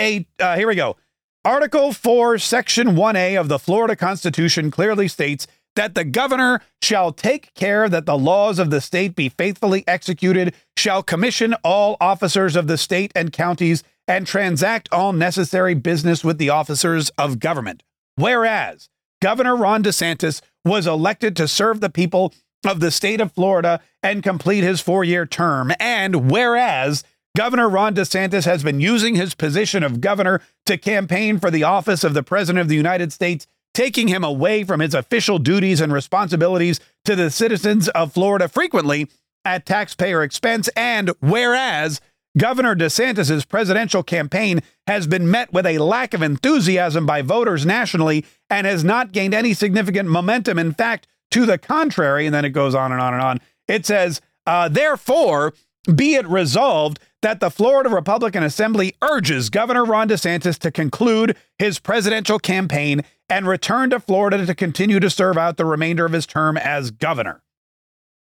A 0.00 0.26
uh, 0.38 0.56
here 0.56 0.68
we 0.68 0.74
go. 0.74 0.96
Article 1.44 1.92
4, 1.94 2.36
Section 2.38 2.88
1A 2.88 3.40
of 3.40 3.48
the 3.48 3.58
Florida 3.58 3.96
Constitution 3.96 4.70
clearly 4.70 5.08
states 5.08 5.46
that 5.74 5.94
the 5.94 6.04
governor 6.04 6.60
shall 6.82 7.12
take 7.12 7.54
care 7.54 7.88
that 7.88 8.04
the 8.04 8.18
laws 8.18 8.58
of 8.58 8.68
the 8.68 8.80
state 8.80 9.16
be 9.16 9.30
faithfully 9.30 9.82
executed, 9.86 10.54
shall 10.76 11.02
commission 11.02 11.54
all 11.64 11.96
officers 11.98 12.56
of 12.56 12.66
the 12.66 12.76
state 12.76 13.10
and 13.14 13.32
counties, 13.32 13.82
and 14.06 14.26
transact 14.26 14.88
all 14.92 15.14
necessary 15.14 15.72
business 15.72 16.22
with 16.22 16.36
the 16.36 16.50
officers 16.50 17.10
of 17.16 17.38
government. 17.38 17.82
Whereas 18.16 18.89
Governor 19.20 19.56
Ron 19.56 19.82
DeSantis 19.82 20.40
was 20.64 20.86
elected 20.86 21.36
to 21.36 21.48
serve 21.48 21.80
the 21.80 21.90
people 21.90 22.32
of 22.66 22.80
the 22.80 22.90
state 22.90 23.20
of 23.20 23.32
Florida 23.32 23.80
and 24.02 24.22
complete 24.22 24.64
his 24.64 24.80
four 24.80 25.04
year 25.04 25.26
term. 25.26 25.72
And 25.78 26.30
whereas 26.30 27.04
Governor 27.36 27.68
Ron 27.68 27.94
DeSantis 27.94 28.44
has 28.44 28.62
been 28.62 28.80
using 28.80 29.14
his 29.14 29.34
position 29.34 29.82
of 29.82 30.00
governor 30.00 30.42
to 30.66 30.76
campaign 30.76 31.38
for 31.38 31.50
the 31.50 31.62
office 31.62 32.02
of 32.02 32.14
the 32.14 32.22
President 32.22 32.60
of 32.60 32.68
the 32.68 32.76
United 32.76 33.12
States, 33.12 33.46
taking 33.72 34.08
him 34.08 34.24
away 34.24 34.64
from 34.64 34.80
his 34.80 34.94
official 34.94 35.38
duties 35.38 35.80
and 35.80 35.92
responsibilities 35.92 36.80
to 37.04 37.14
the 37.14 37.30
citizens 37.30 37.88
of 37.90 38.12
Florida 38.12 38.48
frequently 38.48 39.08
at 39.44 39.64
taxpayer 39.64 40.22
expense. 40.22 40.68
And 40.76 41.12
whereas 41.20 42.00
Governor 42.38 42.76
DeSantis' 42.76 43.48
presidential 43.48 44.02
campaign 44.02 44.60
has 44.86 45.06
been 45.06 45.30
met 45.30 45.52
with 45.52 45.66
a 45.66 45.78
lack 45.78 46.14
of 46.14 46.22
enthusiasm 46.22 47.04
by 47.04 47.22
voters 47.22 47.66
nationally 47.66 48.24
and 48.48 48.66
has 48.66 48.84
not 48.84 49.12
gained 49.12 49.34
any 49.34 49.52
significant 49.52 50.08
momentum. 50.08 50.58
In 50.58 50.72
fact, 50.72 51.06
to 51.32 51.46
the 51.46 51.58
contrary, 51.58 52.26
and 52.26 52.34
then 52.34 52.44
it 52.44 52.50
goes 52.50 52.74
on 52.74 52.92
and 52.92 53.00
on 53.00 53.14
and 53.14 53.22
on. 53.22 53.40
It 53.68 53.86
says, 53.86 54.20
uh, 54.46 54.68
therefore, 54.68 55.54
be 55.94 56.14
it 56.14 56.26
resolved 56.26 56.98
that 57.22 57.40
the 57.40 57.50
Florida 57.50 57.88
Republican 57.88 58.42
Assembly 58.42 58.94
urges 59.02 59.50
Governor 59.50 59.84
Ron 59.84 60.08
DeSantis 60.08 60.58
to 60.58 60.70
conclude 60.70 61.36
his 61.58 61.78
presidential 61.78 62.38
campaign 62.38 63.02
and 63.28 63.46
return 63.46 63.90
to 63.90 64.00
Florida 64.00 64.44
to 64.44 64.54
continue 64.54 65.00
to 65.00 65.10
serve 65.10 65.38
out 65.38 65.56
the 65.56 65.64
remainder 65.64 66.04
of 66.04 66.12
his 66.12 66.26
term 66.26 66.56
as 66.56 66.90
governor. 66.90 67.42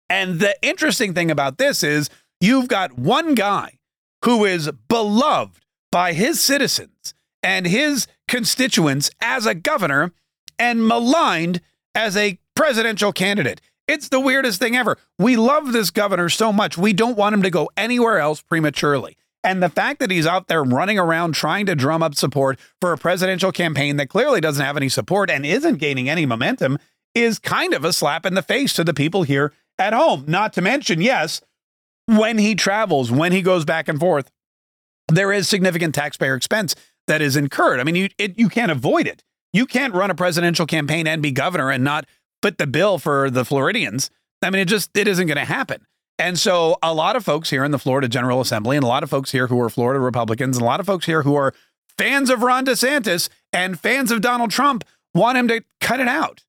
And 0.09 0.39
the 0.39 0.55
interesting 0.61 1.13
thing 1.13 1.31
about 1.31 1.57
this 1.57 1.83
is 1.83 2.09
you've 2.39 2.67
got 2.67 2.97
one 2.97 3.35
guy 3.35 3.78
who 4.23 4.45
is 4.45 4.69
beloved 4.87 5.63
by 5.91 6.13
his 6.13 6.39
citizens 6.39 7.13
and 7.41 7.65
his 7.65 8.07
constituents 8.27 9.09
as 9.21 9.45
a 9.45 9.55
governor 9.55 10.11
and 10.57 10.87
maligned 10.87 11.61
as 11.95 12.15
a 12.17 12.39
presidential 12.55 13.13
candidate. 13.13 13.61
It's 13.87 14.09
the 14.09 14.19
weirdest 14.19 14.59
thing 14.59 14.75
ever. 14.75 14.97
We 15.17 15.35
love 15.35 15.73
this 15.73 15.89
governor 15.89 16.29
so 16.29 16.53
much. 16.53 16.77
We 16.77 16.93
don't 16.93 17.17
want 17.17 17.33
him 17.33 17.41
to 17.41 17.49
go 17.49 17.69
anywhere 17.75 18.19
else 18.19 18.41
prematurely. 18.41 19.17
And 19.43 19.63
the 19.63 19.69
fact 19.69 19.99
that 19.99 20.11
he's 20.11 20.27
out 20.27 20.47
there 20.47 20.63
running 20.63 20.99
around 20.99 21.31
trying 21.33 21.65
to 21.67 21.75
drum 21.75 22.03
up 22.03 22.13
support 22.13 22.59
for 22.81 22.91
a 22.91 22.97
presidential 22.97 23.51
campaign 23.51 23.95
that 23.95 24.09
clearly 24.09 24.41
doesn't 24.41 24.63
have 24.63 24.77
any 24.77 24.89
support 24.89 25.31
and 25.31 25.45
isn't 25.45 25.77
gaining 25.77 26.09
any 26.09 26.25
momentum 26.25 26.77
is 27.15 27.39
kind 27.39 27.73
of 27.73 27.85
a 27.85 27.93
slap 27.93 28.25
in 28.25 28.35
the 28.35 28.41
face 28.41 28.73
to 28.73 28.83
the 28.83 28.93
people 28.93 29.23
here 29.23 29.53
at 29.79 29.93
home. 29.93 30.25
Not 30.27 30.53
to 30.53 30.61
mention, 30.61 31.01
yes, 31.01 31.41
when 32.17 32.37
he 32.37 32.55
travels, 32.55 33.11
when 33.11 33.31
he 33.31 33.41
goes 33.41 33.65
back 33.65 33.87
and 33.87 33.99
forth, 33.99 34.31
there 35.07 35.31
is 35.31 35.47
significant 35.47 35.93
taxpayer 35.93 36.35
expense 36.35 36.75
that 37.07 37.21
is 37.21 37.35
incurred. 37.35 37.79
I 37.79 37.83
mean, 37.83 37.95
you 37.95 38.09
it, 38.17 38.37
you 38.37 38.49
can't 38.49 38.71
avoid 38.71 39.07
it. 39.07 39.23
You 39.53 39.65
can't 39.65 39.93
run 39.93 40.11
a 40.11 40.15
presidential 40.15 40.65
campaign 40.65 41.07
and 41.07 41.21
be 41.21 41.31
governor 41.31 41.71
and 41.71 41.83
not 41.83 42.05
foot 42.41 42.57
the 42.57 42.67
bill 42.67 42.99
for 42.99 43.29
the 43.29 43.45
Floridians. 43.45 44.09
I 44.41 44.49
mean, 44.49 44.61
it 44.61 44.67
just 44.67 44.95
it 44.95 45.07
isn't 45.07 45.27
going 45.27 45.37
to 45.37 45.45
happen. 45.45 45.85
And 46.17 46.37
so 46.37 46.77
a 46.83 46.93
lot 46.93 47.15
of 47.15 47.23
folks 47.23 47.49
here 47.49 47.63
in 47.63 47.71
the 47.71 47.79
Florida 47.79 48.07
General 48.07 48.41
Assembly 48.41 48.75
and 48.75 48.83
a 48.83 48.87
lot 48.87 49.03
of 49.03 49.09
folks 49.09 49.31
here 49.31 49.47
who 49.47 49.59
are 49.61 49.69
Florida 49.69 49.99
Republicans 49.99 50.57
and 50.57 50.63
a 50.63 50.65
lot 50.65 50.79
of 50.79 50.85
folks 50.85 51.05
here 51.05 51.23
who 51.23 51.35
are 51.35 51.53
fans 51.97 52.29
of 52.29 52.41
Ron 52.41 52.65
DeSantis 52.65 53.29
and 53.53 53.79
fans 53.79 54.11
of 54.11 54.21
Donald 54.21 54.51
Trump 54.51 54.83
want 55.13 55.37
him 55.37 55.47
to 55.47 55.63
cut 55.79 55.99
it 55.99 56.07
out 56.07 56.43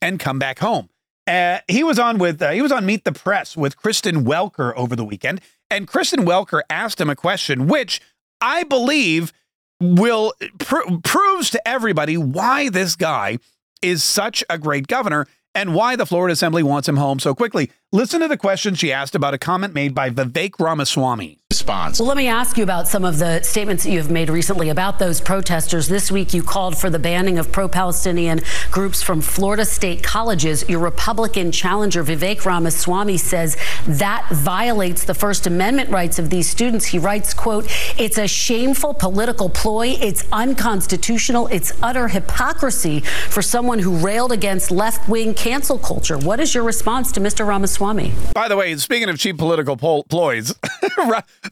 and 0.00 0.20
come 0.20 0.38
back 0.38 0.60
home. 0.60 0.88
Uh, 1.26 1.58
he 1.66 1.82
was 1.82 1.98
on 1.98 2.18
with 2.18 2.40
uh, 2.40 2.50
he 2.50 2.62
was 2.62 2.72
on 2.72 2.86
Meet 2.86 3.04
the 3.04 3.12
Press 3.12 3.56
with 3.56 3.76
Kristen 3.76 4.24
Welker 4.24 4.72
over 4.76 4.94
the 4.94 5.04
weekend, 5.04 5.40
and 5.70 5.88
Kristen 5.88 6.24
Welker 6.24 6.60
asked 6.70 7.00
him 7.00 7.10
a 7.10 7.16
question, 7.16 7.66
which 7.66 8.00
I 8.40 8.62
believe 8.62 9.32
will 9.80 10.34
pr- 10.58 10.98
proves 11.02 11.50
to 11.50 11.68
everybody 11.68 12.16
why 12.16 12.68
this 12.68 12.96
guy 12.96 13.38
is 13.82 14.02
such 14.02 14.44
a 14.48 14.58
great 14.58 14.86
governor 14.86 15.26
and 15.54 15.74
why 15.74 15.96
the 15.96 16.06
Florida 16.06 16.32
Assembly 16.32 16.62
wants 16.62 16.88
him 16.88 16.96
home 16.96 17.18
so 17.18 17.34
quickly. 17.34 17.70
Listen 17.92 18.20
to 18.20 18.26
the 18.26 18.36
question 18.36 18.74
she 18.74 18.92
asked 18.92 19.14
about 19.14 19.32
a 19.32 19.38
comment 19.38 19.72
made 19.72 19.94
by 19.94 20.10
Vivek 20.10 20.58
Ramaswamy 20.58 21.38
response. 21.50 22.00
Well, 22.00 22.08
let 22.08 22.16
me 22.16 22.26
ask 22.26 22.58
you 22.58 22.64
about 22.64 22.88
some 22.88 23.04
of 23.04 23.18
the 23.18 23.40
statements 23.42 23.84
that 23.84 23.90
you 23.90 23.98
have 23.98 24.10
made 24.10 24.28
recently 24.28 24.68
about 24.70 24.98
those 24.98 25.20
protesters. 25.20 25.86
This 25.86 26.10
week, 26.10 26.34
you 26.34 26.42
called 26.42 26.76
for 26.76 26.90
the 26.90 26.98
banning 26.98 27.38
of 27.38 27.52
pro 27.52 27.68
Palestinian 27.68 28.40
groups 28.72 29.02
from 29.02 29.20
Florida 29.20 29.64
state 29.64 30.02
colleges. 30.02 30.68
Your 30.68 30.80
Republican 30.80 31.52
challenger, 31.52 32.02
Vivek 32.02 32.44
Ramaswamy, 32.44 33.16
says 33.16 33.56
that 33.86 34.26
violates 34.32 35.04
the 35.04 35.14
First 35.14 35.46
Amendment 35.46 35.90
rights 35.90 36.18
of 36.18 36.28
these 36.30 36.50
students. 36.50 36.86
He 36.86 36.98
writes, 36.98 37.32
quote, 37.32 37.66
it's 37.96 38.18
a 38.18 38.26
shameful 38.26 38.94
political 38.94 39.48
ploy. 39.48 39.96
It's 40.00 40.24
unconstitutional. 40.32 41.46
It's 41.48 41.72
utter 41.80 42.08
hypocrisy 42.08 43.00
for 43.00 43.42
someone 43.42 43.78
who 43.78 43.96
railed 43.98 44.32
against 44.32 44.72
left 44.72 45.08
wing 45.08 45.32
cancel 45.34 45.78
culture. 45.78 46.18
What 46.18 46.40
is 46.40 46.54
your 46.54 46.64
response 46.64 47.12
to 47.12 47.20
Mr. 47.20 47.46
Ramaswamy? 47.46 47.85
By 48.34 48.48
the 48.48 48.56
way, 48.56 48.76
speaking 48.76 49.08
of 49.08 49.18
cheap 49.18 49.38
political 49.38 49.76
ploys, 49.76 50.52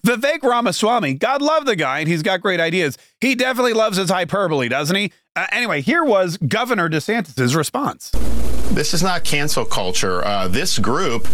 Vivek 0.04 0.42
Ramaswamy, 0.42 1.14
God 1.14 1.42
love 1.42 1.66
the 1.66 1.76
guy, 1.76 2.00
and 2.00 2.08
he's 2.08 2.22
got 2.22 2.40
great 2.40 2.60
ideas. 2.60 2.98
He 3.20 3.34
definitely 3.34 3.72
loves 3.72 3.96
his 3.96 4.10
hyperbole, 4.10 4.68
doesn't 4.68 4.96
he? 4.96 5.12
Uh, 5.36 5.46
anyway, 5.50 5.80
here 5.80 6.04
was 6.04 6.36
Governor 6.36 6.88
DeSantis' 6.88 7.56
response. 7.56 8.10
This 8.74 8.92
is 8.92 9.02
not 9.02 9.22
cancel 9.22 9.64
culture. 9.64 10.24
Uh, 10.24 10.48
this 10.48 10.78
group 10.78 11.28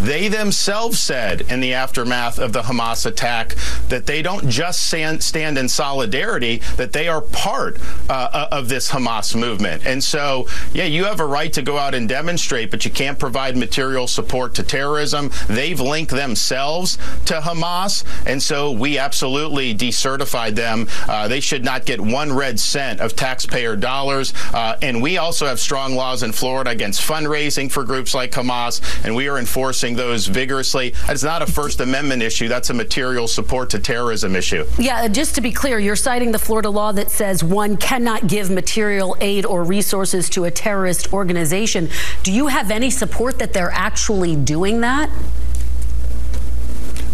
they 0.00 0.28
themselves 0.28 0.98
said 0.98 1.42
in 1.50 1.60
the 1.60 1.72
aftermath 1.72 2.38
of 2.38 2.52
the 2.52 2.62
Hamas 2.62 3.06
attack 3.06 3.54
that 3.88 4.06
they 4.06 4.20
don't 4.20 4.48
just 4.48 4.86
stand, 4.88 5.58
in 5.58 5.68
solidarity, 5.68 6.58
that 6.76 6.92
they 6.92 7.08
are 7.08 7.20
part 7.20 7.78
uh, 8.10 8.48
of 8.50 8.68
this 8.68 8.90
Hamas 8.90 9.34
movement. 9.34 9.86
And 9.86 10.02
so, 10.02 10.48
yeah, 10.74 10.84
you 10.84 11.04
have 11.04 11.20
a 11.20 11.26
right 11.26 11.52
to 11.54 11.62
go 11.62 11.78
out 11.78 11.94
and 11.94 12.08
demonstrate, 12.08 12.70
but 12.70 12.84
you 12.84 12.90
can't 12.90 13.18
provide 13.18 13.56
material 13.56 14.06
support 14.06 14.54
to 14.56 14.62
terrorism. 14.62 15.30
They've 15.48 15.80
linked 15.80 16.10
themselves 16.12 16.96
to 17.26 17.40
Hamas. 17.40 18.04
And 18.26 18.42
so 18.42 18.72
we 18.72 18.98
absolutely 18.98 19.74
decertified 19.74 20.56
them. 20.56 20.88
Uh, 21.08 21.28
they 21.28 21.40
should 21.40 21.64
not 21.64 21.86
get 21.86 22.00
one 22.00 22.32
red 22.32 22.60
cent 22.60 23.00
of 23.00 23.16
taxpayer 23.16 23.76
dollars. 23.76 24.34
Uh, 24.52 24.76
and 24.82 25.00
we 25.00 25.16
also 25.16 25.46
have 25.46 25.58
strong 25.58 25.94
laws 25.94 26.22
in 26.22 26.32
Florida 26.32 26.74
against 26.86 27.02
fundraising 27.02 27.70
for 27.70 27.82
groups 27.82 28.14
like 28.14 28.30
Hamas, 28.30 28.80
and 29.04 29.14
we 29.14 29.28
are 29.28 29.38
enforcing 29.38 29.56
enforcing 29.56 29.96
those 29.96 30.26
vigorously. 30.26 30.94
It's 31.08 31.22
not 31.22 31.42
a 31.42 31.46
First 31.46 31.80
Amendment 31.80 32.22
issue. 32.22 32.46
That's 32.46 32.70
a 32.70 32.74
material 32.74 33.26
support 33.26 33.70
to 33.70 33.78
terrorism 33.78 34.36
issue. 34.36 34.64
Yeah, 34.78 35.02
uh, 35.02 35.08
just 35.08 35.34
to 35.36 35.40
be 35.40 35.50
clear, 35.50 35.78
you're 35.78 35.96
citing 35.96 36.30
the 36.30 36.38
Florida 36.38 36.70
law 36.70 36.92
that 36.92 37.10
says 37.10 37.42
one 37.42 37.76
cannot 37.76 38.26
give 38.26 38.50
material 38.50 39.16
aid 39.20 39.44
or 39.44 39.64
resources 39.64 40.30
to 40.30 40.44
a 40.44 40.50
terrorist 40.50 41.12
organization. 41.12 41.88
Do 42.22 42.32
you 42.32 42.46
have 42.46 42.70
any 42.70 42.90
support 42.90 43.38
that 43.40 43.52
they're 43.52 43.72
actually 43.72 44.36
doing 44.36 44.82
that? 44.82 45.10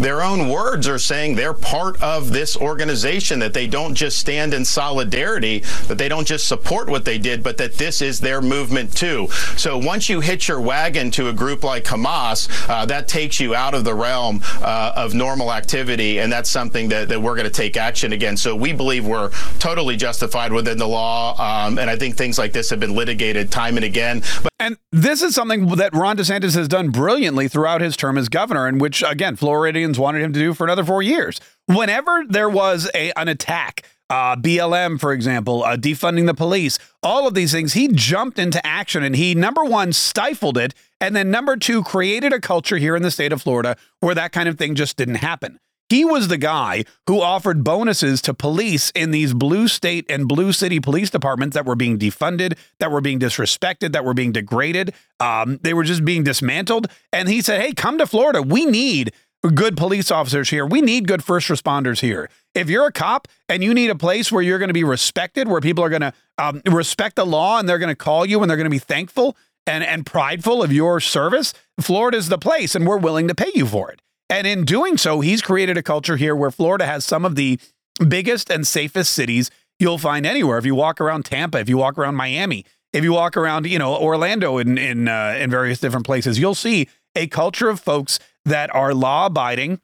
Their 0.02 0.22
own 0.22 0.48
words 0.48 0.88
are 0.88 0.98
saying 0.98 1.34
they're 1.34 1.54
part 1.54 2.00
of 2.02 2.32
this 2.32 2.56
organization, 2.56 3.38
that 3.38 3.54
they 3.54 3.66
don't 3.66 3.94
just 3.94 4.18
stand 4.18 4.54
in 4.54 4.64
solidarity, 4.64 5.60
that 5.88 5.98
they 5.98 6.08
don't 6.08 6.26
just 6.26 6.48
support 6.48 6.88
what 6.88 7.04
they 7.04 7.18
did, 7.18 7.42
but 7.42 7.56
that 7.56 7.74
this 7.74 8.02
is 8.02 8.20
their 8.20 8.40
movement 8.40 8.94
too. 8.96 9.28
So 9.56 9.78
once 9.78 10.08
you 10.08 10.20
hitch 10.20 10.48
your 10.48 10.60
wagon 10.60 11.10
to 11.12 11.28
a 11.28 11.32
group 11.32 11.64
like 11.64 11.84
Hamas, 11.84 12.48
uh, 12.68 12.86
that 12.86 13.08
takes 13.08 13.40
you 13.40 13.54
out 13.54 13.74
of 13.74 13.84
the 13.84 13.94
realm 13.94 14.40
uh, 14.60 14.92
of 14.96 15.14
normal 15.14 15.52
activity, 15.52 16.18
and 16.18 16.32
that's 16.32 16.50
something 16.50 16.88
that, 16.88 17.08
that 17.08 17.20
we're 17.20 17.36
going 17.36 17.44
to 17.44 17.50
take 17.50 17.76
action 17.76 18.12
against. 18.12 18.42
So 18.42 18.54
we 18.56 18.72
believe 18.72 19.06
we're 19.06 19.30
totally 19.58 19.96
justified 19.96 20.52
within 20.52 20.78
the 20.78 20.88
law, 20.88 21.34
um, 21.38 21.78
and 21.78 21.88
I 21.88 21.96
think 21.96 22.16
things 22.16 22.38
like 22.38 22.52
this 22.52 22.70
have 22.70 22.80
been 22.80 22.94
litigated 22.94 23.50
time 23.50 23.76
and 23.76 23.84
again. 23.84 24.22
But 24.42 24.51
and 24.62 24.76
this 24.92 25.22
is 25.22 25.34
something 25.34 25.66
that 25.76 25.92
Ron 25.92 26.16
DeSantis 26.16 26.54
has 26.54 26.68
done 26.68 26.90
brilliantly 26.90 27.48
throughout 27.48 27.80
his 27.80 27.96
term 27.96 28.16
as 28.16 28.28
governor, 28.28 28.66
and 28.66 28.80
which, 28.80 29.02
again, 29.02 29.34
Floridians 29.34 29.98
wanted 29.98 30.22
him 30.22 30.32
to 30.32 30.38
do 30.38 30.54
for 30.54 30.64
another 30.64 30.84
four 30.84 31.02
years. 31.02 31.40
Whenever 31.66 32.24
there 32.28 32.48
was 32.48 32.88
a, 32.94 33.12
an 33.16 33.26
attack, 33.26 33.84
uh, 34.08 34.36
BLM, 34.36 35.00
for 35.00 35.12
example, 35.12 35.64
uh, 35.64 35.76
defunding 35.76 36.26
the 36.26 36.34
police, 36.34 36.78
all 37.02 37.26
of 37.26 37.34
these 37.34 37.50
things, 37.50 37.72
he 37.72 37.88
jumped 37.88 38.38
into 38.38 38.64
action 38.64 39.02
and 39.02 39.16
he, 39.16 39.34
number 39.34 39.64
one, 39.64 39.92
stifled 39.92 40.56
it. 40.56 40.74
And 41.00 41.16
then, 41.16 41.30
number 41.30 41.56
two, 41.56 41.82
created 41.82 42.32
a 42.32 42.40
culture 42.40 42.76
here 42.76 42.94
in 42.94 43.02
the 43.02 43.10
state 43.10 43.32
of 43.32 43.42
Florida 43.42 43.76
where 44.00 44.14
that 44.14 44.30
kind 44.30 44.48
of 44.48 44.58
thing 44.58 44.74
just 44.76 44.96
didn't 44.96 45.16
happen. 45.16 45.58
He 45.88 46.04
was 46.04 46.28
the 46.28 46.38
guy 46.38 46.84
who 47.06 47.20
offered 47.20 47.62
bonuses 47.62 48.22
to 48.22 48.32
police 48.32 48.90
in 48.94 49.10
these 49.10 49.34
blue 49.34 49.68
state 49.68 50.06
and 50.08 50.26
blue 50.26 50.52
city 50.52 50.80
police 50.80 51.10
departments 51.10 51.54
that 51.54 51.66
were 51.66 51.76
being 51.76 51.98
defunded, 51.98 52.56
that 52.78 52.90
were 52.90 53.02
being 53.02 53.18
disrespected, 53.18 53.92
that 53.92 54.04
were 54.04 54.14
being 54.14 54.32
degraded. 54.32 54.94
Um, 55.20 55.58
they 55.62 55.74
were 55.74 55.84
just 55.84 56.04
being 56.04 56.24
dismantled. 56.24 56.86
And 57.12 57.28
he 57.28 57.42
said, 57.42 57.60
Hey, 57.60 57.72
come 57.72 57.98
to 57.98 58.06
Florida. 58.06 58.40
We 58.40 58.64
need 58.64 59.12
good 59.50 59.76
police 59.76 60.10
officers 60.10 60.50
here. 60.50 60.64
We 60.64 60.80
need 60.80 61.08
good 61.08 61.24
first 61.24 61.48
responders 61.48 62.00
here. 62.00 62.30
If 62.54 62.70
you're 62.70 62.86
a 62.86 62.92
cop 62.92 63.28
and 63.48 63.62
you 63.62 63.74
need 63.74 63.90
a 63.90 63.96
place 63.96 64.30
where 64.30 64.42
you're 64.42 64.58
going 64.58 64.68
to 64.68 64.74
be 64.74 64.84
respected, 64.84 65.48
where 65.48 65.60
people 65.60 65.82
are 65.84 65.88
going 65.88 66.02
to 66.02 66.12
um, 66.38 66.62
respect 66.66 67.16
the 67.16 67.26
law 67.26 67.58
and 67.58 67.68
they're 67.68 67.78
going 67.78 67.88
to 67.88 67.96
call 67.96 68.24
you 68.24 68.40
and 68.40 68.48
they're 68.48 68.56
going 68.56 68.64
to 68.64 68.70
be 68.70 68.78
thankful 68.78 69.36
and, 69.66 69.82
and 69.84 70.06
prideful 70.06 70.62
of 70.62 70.72
your 70.72 71.00
service, 71.00 71.54
Florida's 71.80 72.28
the 72.28 72.38
place 72.38 72.74
and 72.74 72.86
we're 72.86 72.98
willing 72.98 73.28
to 73.28 73.34
pay 73.34 73.50
you 73.54 73.66
for 73.66 73.90
it. 73.90 74.00
And 74.32 74.46
in 74.46 74.64
doing 74.64 74.96
so, 74.96 75.20
he's 75.20 75.42
created 75.42 75.76
a 75.76 75.82
culture 75.82 76.16
here 76.16 76.34
where 76.34 76.50
Florida 76.50 76.86
has 76.86 77.04
some 77.04 77.26
of 77.26 77.34
the 77.34 77.60
biggest 78.08 78.48
and 78.48 78.66
safest 78.66 79.12
cities 79.12 79.50
you'll 79.78 79.98
find 79.98 80.24
anywhere. 80.24 80.56
If 80.56 80.64
you 80.64 80.74
walk 80.74 81.02
around 81.02 81.26
Tampa, 81.26 81.58
if 81.58 81.68
you 81.68 81.76
walk 81.76 81.98
around 81.98 82.14
Miami, 82.14 82.64
if 82.94 83.04
you 83.04 83.12
walk 83.12 83.36
around, 83.36 83.66
you 83.66 83.78
know, 83.78 83.94
Orlando 83.94 84.56
in 84.56 84.78
in 84.78 85.06
uh, 85.06 85.36
in 85.38 85.50
various 85.50 85.80
different 85.80 86.06
places, 86.06 86.38
you'll 86.38 86.54
see 86.54 86.88
a 87.14 87.26
culture 87.26 87.68
of 87.68 87.78
folks 87.78 88.18
that 88.46 88.74
are 88.74 88.94
law 88.94 89.26
abiding 89.26 89.82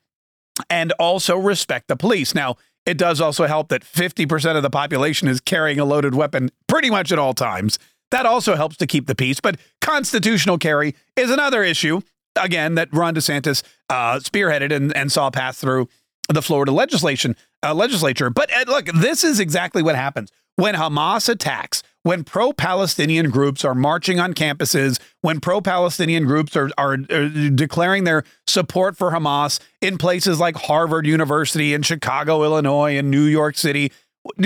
and 0.70 0.92
also 0.92 1.36
respect 1.36 1.88
the 1.88 1.96
police. 1.96 2.34
Now, 2.34 2.56
it 2.86 2.96
does 2.96 3.20
also 3.20 3.46
help 3.46 3.68
that 3.68 3.84
50% 3.84 4.56
of 4.56 4.62
the 4.62 4.70
population 4.70 5.28
is 5.28 5.42
carrying 5.42 5.78
a 5.78 5.84
loaded 5.84 6.14
weapon 6.14 6.50
pretty 6.68 6.88
much 6.88 7.12
at 7.12 7.18
all 7.18 7.34
times. 7.34 7.78
That 8.12 8.24
also 8.24 8.56
helps 8.56 8.78
to 8.78 8.86
keep 8.86 9.08
the 9.08 9.14
peace, 9.14 9.40
but 9.40 9.60
constitutional 9.82 10.56
carry 10.56 10.94
is 11.16 11.30
another 11.30 11.62
issue 11.62 12.00
again, 12.40 12.74
that 12.76 12.88
Ron 12.92 13.14
DeSantis 13.14 13.62
uh, 13.88 14.18
spearheaded 14.18 14.72
and, 14.72 14.96
and 14.96 15.10
saw 15.12 15.30
pass 15.30 15.58
through 15.58 15.88
the 16.28 16.42
Florida 16.42 16.72
legislation 16.72 17.36
uh, 17.62 17.74
legislature. 17.74 18.30
But 18.30 18.52
uh, 18.52 18.64
look, 18.66 18.86
this 18.86 19.24
is 19.24 19.40
exactly 19.40 19.82
what 19.82 19.96
happens 19.96 20.30
when 20.56 20.74
Hamas 20.74 21.28
attacks. 21.28 21.82
When 22.04 22.24
pro 22.24 22.52
Palestinian 22.52 23.28
groups 23.28 23.64
are 23.66 23.74
marching 23.74 24.18
on 24.18 24.32
campuses, 24.32 24.98
when 25.20 25.40
pro 25.40 25.60
Palestinian 25.60 26.24
groups 26.24 26.56
are, 26.56 26.70
are, 26.78 26.96
are, 27.10 27.28
declaring 27.50 28.04
their 28.04 28.24
support 28.46 28.96
for 28.96 29.10
Hamas 29.10 29.60
in 29.82 29.98
places 29.98 30.40
like 30.40 30.56
Harvard 30.56 31.06
University 31.06 31.74
in 31.74 31.82
Chicago, 31.82 32.44
Illinois, 32.44 32.96
and 32.96 33.10
New 33.10 33.24
York 33.24 33.58
City, 33.58 33.92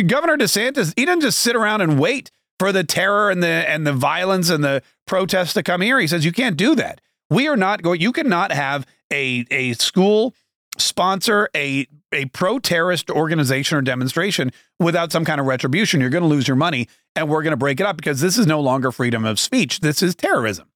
Governor 0.07 0.37
DeSantis, 0.37 0.93
he 0.97 1.05
doesn't 1.05 1.21
just 1.21 1.39
sit 1.39 1.55
around 1.55 1.83
and 1.83 2.01
wait 2.01 2.33
for 2.59 2.73
the 2.73 2.85
terror 2.85 3.31
and 3.31 3.43
the 3.43 3.49
and 3.49 3.87
the 3.87 3.93
violence 3.93 4.49
and 4.49 4.65
the 4.65 4.83
protests 5.07 5.53
to 5.55 5.63
come 5.63 5.83
here. 5.83 6.01
He 6.01 6.07
says 6.07 6.25
you 6.25 6.33
can't 6.33 6.57
do 6.57 6.75
that. 6.77 7.01
We 7.33 7.49
are 7.49 7.57
not 7.57 7.81
going. 7.81 8.03
You 8.03 8.13
cannot 8.13 8.53
have 8.53 8.87
a 9.11 9.47
a 9.51 9.73
school 9.75 10.35
sponsor 10.77 11.49
a 11.57 11.87
a 12.13 12.27
pro 12.27 12.59
terrorist 12.59 13.11
organization 13.11 13.79
or 13.79 13.81
demonstration 13.81 14.53
without 14.79 15.13
some 15.13 15.25
kind 15.25 15.41
of 15.41 15.47
retribution. 15.47 16.01
You're 16.01 16.11
going 16.11 16.23
to 16.25 16.29
lose 16.29 16.47
your 16.47 16.59
money, 16.59 16.89
and 17.17 17.31
we're 17.31 17.43
going 17.43 17.53
to 17.53 17.57
break 17.57 17.81
it 17.81 17.87
up 17.87 17.97
because 17.97 18.21
this 18.21 18.37
is 18.37 18.47
no 18.47 18.61
longer 18.61 18.93
freedom 18.93 19.25
of 19.25 19.41
speech. 19.41 19.81
This 19.81 20.03
is 20.03 20.15
terrorism. 20.15 20.69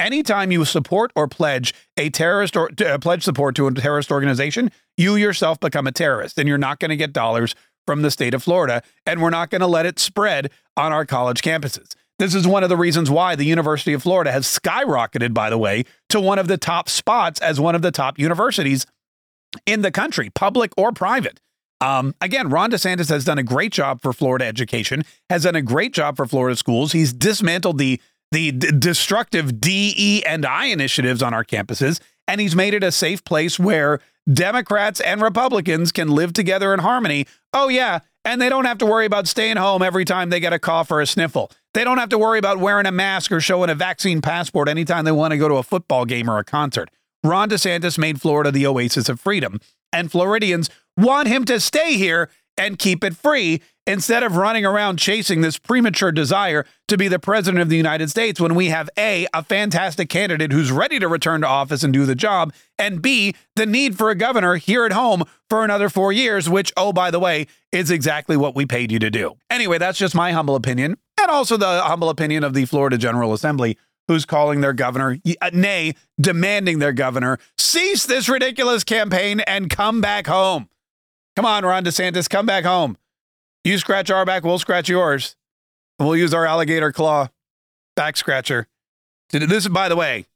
Anytime 0.00 0.50
you 0.50 0.64
support 0.64 1.12
or 1.14 1.28
pledge 1.28 1.74
a 1.96 2.10
terrorist 2.10 2.56
or 2.56 2.70
uh, 2.84 2.98
pledge 2.98 3.22
support 3.22 3.54
to 3.54 3.68
a 3.68 3.72
terrorist 3.74 4.10
organization, 4.10 4.72
you 4.96 5.14
yourself 5.14 5.60
become 5.60 5.86
a 5.86 5.92
terrorist 5.92 6.38
and 6.38 6.48
you're 6.48 6.58
not 6.58 6.80
going 6.80 6.88
to 6.88 6.96
get 6.96 7.12
dollars 7.12 7.54
from 7.86 8.02
the 8.02 8.10
state 8.10 8.34
of 8.34 8.42
Florida. 8.42 8.82
And 9.06 9.22
we're 9.22 9.30
not 9.30 9.50
going 9.50 9.60
to 9.60 9.66
let 9.66 9.86
it 9.86 9.98
spread 9.98 10.50
on 10.76 10.92
our 10.92 11.04
college 11.04 11.42
campuses. 11.42 11.94
This 12.20 12.34
is 12.34 12.46
one 12.46 12.62
of 12.62 12.68
the 12.68 12.76
reasons 12.76 13.10
why 13.10 13.34
the 13.34 13.44
University 13.44 13.94
of 13.94 14.02
Florida 14.02 14.30
has 14.30 14.44
skyrocketed, 14.44 15.32
by 15.32 15.48
the 15.48 15.56
way, 15.56 15.84
to 16.10 16.20
one 16.20 16.38
of 16.38 16.48
the 16.48 16.58
top 16.58 16.90
spots 16.90 17.40
as 17.40 17.58
one 17.58 17.74
of 17.74 17.80
the 17.80 17.90
top 17.90 18.18
universities 18.18 18.84
in 19.64 19.80
the 19.80 19.90
country, 19.90 20.28
public 20.28 20.70
or 20.76 20.92
private. 20.92 21.40
Um, 21.80 22.14
again, 22.20 22.50
Ron 22.50 22.72
DeSantis 22.72 23.08
has 23.08 23.24
done 23.24 23.38
a 23.38 23.42
great 23.42 23.72
job 23.72 24.02
for 24.02 24.12
Florida 24.12 24.44
education, 24.44 25.02
has 25.30 25.44
done 25.44 25.56
a 25.56 25.62
great 25.62 25.94
job 25.94 26.18
for 26.18 26.26
Florida 26.26 26.56
schools. 26.56 26.92
He's 26.92 27.14
dismantled 27.14 27.78
the 27.78 27.98
the 28.32 28.52
d- 28.52 28.70
destructive 28.78 29.58
D, 29.58 29.94
E, 29.96 30.22
and 30.26 30.44
I 30.44 30.66
initiatives 30.66 31.22
on 31.22 31.32
our 31.32 31.42
campuses, 31.42 32.00
and 32.28 32.38
he's 32.38 32.54
made 32.54 32.74
it 32.74 32.84
a 32.84 32.92
safe 32.92 33.24
place 33.24 33.58
where 33.58 33.98
Democrats 34.30 35.00
and 35.00 35.22
Republicans 35.22 35.90
can 35.90 36.08
live 36.08 36.34
together 36.34 36.74
in 36.74 36.80
harmony. 36.80 37.26
Oh, 37.54 37.68
yeah. 37.68 38.00
And 38.26 38.40
they 38.42 38.50
don't 38.50 38.66
have 38.66 38.78
to 38.78 38.86
worry 38.86 39.06
about 39.06 39.26
staying 39.26 39.56
home 39.56 39.80
every 39.80 40.04
time 40.04 40.28
they 40.28 40.40
get 40.40 40.52
a 40.52 40.58
cough 40.58 40.90
or 40.90 41.00
a 41.00 41.06
sniffle. 41.06 41.50
They 41.72 41.84
don't 41.84 41.98
have 41.98 42.08
to 42.08 42.18
worry 42.18 42.38
about 42.38 42.58
wearing 42.58 42.86
a 42.86 42.92
mask 42.92 43.30
or 43.30 43.40
showing 43.40 43.70
a 43.70 43.74
vaccine 43.74 44.20
passport 44.20 44.68
anytime 44.68 45.04
they 45.04 45.12
want 45.12 45.32
to 45.32 45.38
go 45.38 45.48
to 45.48 45.56
a 45.56 45.62
football 45.62 46.04
game 46.04 46.28
or 46.28 46.38
a 46.38 46.44
concert. 46.44 46.90
Ron 47.22 47.48
DeSantis 47.48 47.96
made 47.98 48.20
Florida 48.20 48.50
the 48.50 48.66
oasis 48.66 49.08
of 49.08 49.20
freedom, 49.20 49.60
and 49.92 50.10
Floridians 50.10 50.70
want 50.96 51.28
him 51.28 51.44
to 51.44 51.60
stay 51.60 51.94
here 51.94 52.28
and 52.56 52.78
keep 52.78 53.04
it 53.04 53.16
free 53.16 53.62
instead 53.86 54.22
of 54.22 54.36
running 54.36 54.66
around 54.66 54.98
chasing 54.98 55.40
this 55.40 55.58
premature 55.58 56.12
desire 56.12 56.66
to 56.88 56.96
be 56.96 57.08
the 57.08 57.18
president 57.18 57.62
of 57.62 57.68
the 57.68 57.76
United 57.76 58.10
States 58.10 58.40
when 58.40 58.54
we 58.54 58.66
have 58.66 58.90
A, 58.98 59.26
a 59.32 59.42
fantastic 59.42 60.08
candidate 60.08 60.52
who's 60.52 60.70
ready 60.70 60.98
to 60.98 61.08
return 61.08 61.40
to 61.40 61.46
office 61.46 61.82
and 61.82 61.92
do 61.92 62.04
the 62.04 62.14
job, 62.14 62.52
and 62.78 63.00
B, 63.00 63.34
the 63.56 63.66
need 63.66 63.96
for 63.96 64.10
a 64.10 64.14
governor 64.14 64.56
here 64.56 64.84
at 64.84 64.92
home 64.92 65.24
for 65.48 65.64
another 65.64 65.88
four 65.88 66.12
years, 66.12 66.48
which, 66.48 66.72
oh, 66.76 66.92
by 66.92 67.10
the 67.10 67.18
way, 67.20 67.46
is 67.72 67.90
exactly 67.90 68.36
what 68.36 68.54
we 68.54 68.66
paid 68.66 68.92
you 68.92 68.98
to 68.98 69.10
do. 69.10 69.34
Anyway, 69.48 69.78
that's 69.78 69.98
just 69.98 70.14
my 70.14 70.32
humble 70.32 70.54
opinion, 70.54 70.96
and 71.20 71.30
also 71.30 71.56
the 71.56 71.82
humble 71.82 72.08
opinion 72.08 72.44
of 72.44 72.54
the 72.54 72.64
Florida 72.64 72.98
General 72.98 73.32
Assembly. 73.32 73.78
Who's 74.08 74.24
calling 74.24 74.60
their 74.60 74.72
governor, 74.72 75.18
uh, 75.40 75.50
nay, 75.52 75.94
demanding 76.20 76.80
their 76.80 76.92
governor, 76.92 77.38
cease 77.56 78.06
this 78.06 78.28
ridiculous 78.28 78.82
campaign 78.82 79.38
and 79.38 79.70
come 79.70 80.00
back 80.00 80.26
home. 80.26 80.68
Come 81.36 81.46
on, 81.46 81.64
Ron 81.64 81.84
DeSantis, 81.84 82.28
come 82.28 82.44
back 82.44 82.64
home. 82.64 82.98
You 83.62 83.78
scratch 83.78 84.10
our 84.10 84.24
back, 84.24 84.42
we'll 84.42 84.58
scratch 84.58 84.88
yours. 84.88 85.36
We'll 86.00 86.16
use 86.16 86.34
our 86.34 86.44
alligator 86.44 86.90
claw 86.90 87.28
back 87.94 88.16
scratcher. 88.16 88.66
This, 89.30 89.68
by 89.68 89.88
the 89.88 89.94
way, 89.94 90.26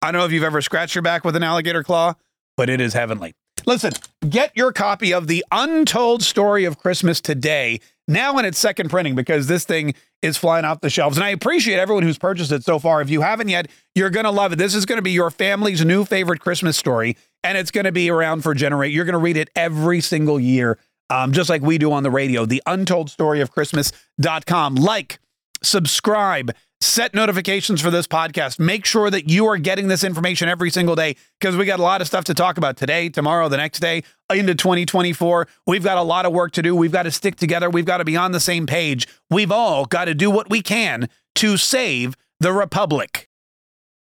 I 0.00 0.10
don't 0.10 0.20
know 0.20 0.24
if 0.24 0.32
you've 0.32 0.42
ever 0.42 0.62
scratched 0.62 0.94
your 0.94 1.02
back 1.02 1.22
with 1.22 1.36
an 1.36 1.42
alligator 1.42 1.82
claw, 1.82 2.14
but 2.56 2.70
it 2.70 2.80
is 2.80 2.94
heavenly. 2.94 3.34
Listen, 3.66 3.92
get 4.26 4.56
your 4.56 4.72
copy 4.72 5.12
of 5.12 5.26
The 5.26 5.44
Untold 5.50 6.22
Story 6.22 6.64
of 6.64 6.78
Christmas 6.78 7.20
today, 7.20 7.80
now 8.06 8.38
in 8.38 8.46
its 8.46 8.58
second 8.58 8.88
printing, 8.88 9.14
because 9.14 9.48
this 9.48 9.66
thing 9.66 9.94
is 10.22 10.36
flying 10.36 10.64
off 10.64 10.80
the 10.80 10.90
shelves. 10.90 11.16
And 11.16 11.24
I 11.24 11.30
appreciate 11.30 11.78
everyone 11.78 12.02
who's 12.02 12.18
purchased 12.18 12.52
it 12.52 12.64
so 12.64 12.78
far. 12.78 13.00
If 13.00 13.10
you 13.10 13.20
haven't 13.20 13.48
yet, 13.48 13.70
you're 13.94 14.10
going 14.10 14.24
to 14.24 14.30
love 14.30 14.52
it. 14.52 14.56
This 14.56 14.74
is 14.74 14.84
going 14.84 14.98
to 14.98 15.02
be 15.02 15.12
your 15.12 15.30
family's 15.30 15.84
new 15.84 16.04
favorite 16.04 16.40
Christmas 16.40 16.76
story, 16.76 17.16
and 17.44 17.56
it's 17.56 17.70
going 17.70 17.84
to 17.84 17.92
be 17.92 18.10
around 18.10 18.42
for 18.42 18.54
generate. 18.54 18.92
You're 18.92 19.04
going 19.04 19.12
to 19.12 19.18
read 19.18 19.36
it 19.36 19.50
every 19.54 20.00
single 20.00 20.40
year 20.40 20.78
um, 21.10 21.32
just 21.32 21.48
like 21.48 21.62
we 21.62 21.78
do 21.78 21.92
on 21.92 22.02
the 22.02 22.10
radio. 22.10 22.44
The 22.44 22.62
untold 22.66 23.10
story 23.10 23.40
of 23.40 23.50
Christmas.com. 23.50 24.74
Like, 24.76 25.18
subscribe, 25.62 26.52
set 26.80 27.14
notifications 27.14 27.80
for 27.80 27.90
this 27.90 28.06
podcast. 28.06 28.58
Make 28.58 28.84
sure 28.84 29.10
that 29.10 29.28
you 29.28 29.46
are 29.46 29.58
getting 29.58 29.88
this 29.88 30.04
information 30.04 30.48
every 30.48 30.70
single 30.70 30.94
day 30.94 31.16
because 31.40 31.56
we 31.56 31.64
got 31.64 31.80
a 31.80 31.82
lot 31.82 32.00
of 32.00 32.06
stuff 32.06 32.24
to 32.24 32.34
talk 32.34 32.56
about 32.56 32.76
today, 32.76 33.08
tomorrow, 33.08 33.48
the 33.48 33.56
next 33.56 33.80
day, 33.80 34.02
into 34.30 34.54
2024. 34.54 35.48
We've 35.66 35.84
got 35.84 35.98
a 35.98 36.02
lot 36.02 36.26
of 36.26 36.32
work 36.32 36.52
to 36.52 36.62
do. 36.62 36.74
We've 36.74 36.92
got 36.92 37.04
to 37.04 37.10
stick 37.10 37.36
together. 37.36 37.68
We've 37.68 37.84
got 37.84 37.98
to 37.98 38.04
be 38.04 38.16
on 38.16 38.32
the 38.32 38.40
same 38.40 38.66
page. 38.66 39.08
We've 39.30 39.52
all 39.52 39.84
got 39.84 40.06
to 40.06 40.14
do 40.14 40.30
what 40.30 40.50
we 40.50 40.62
can 40.62 41.08
to 41.36 41.56
save 41.56 42.16
the 42.40 42.52
Republic. 42.52 43.27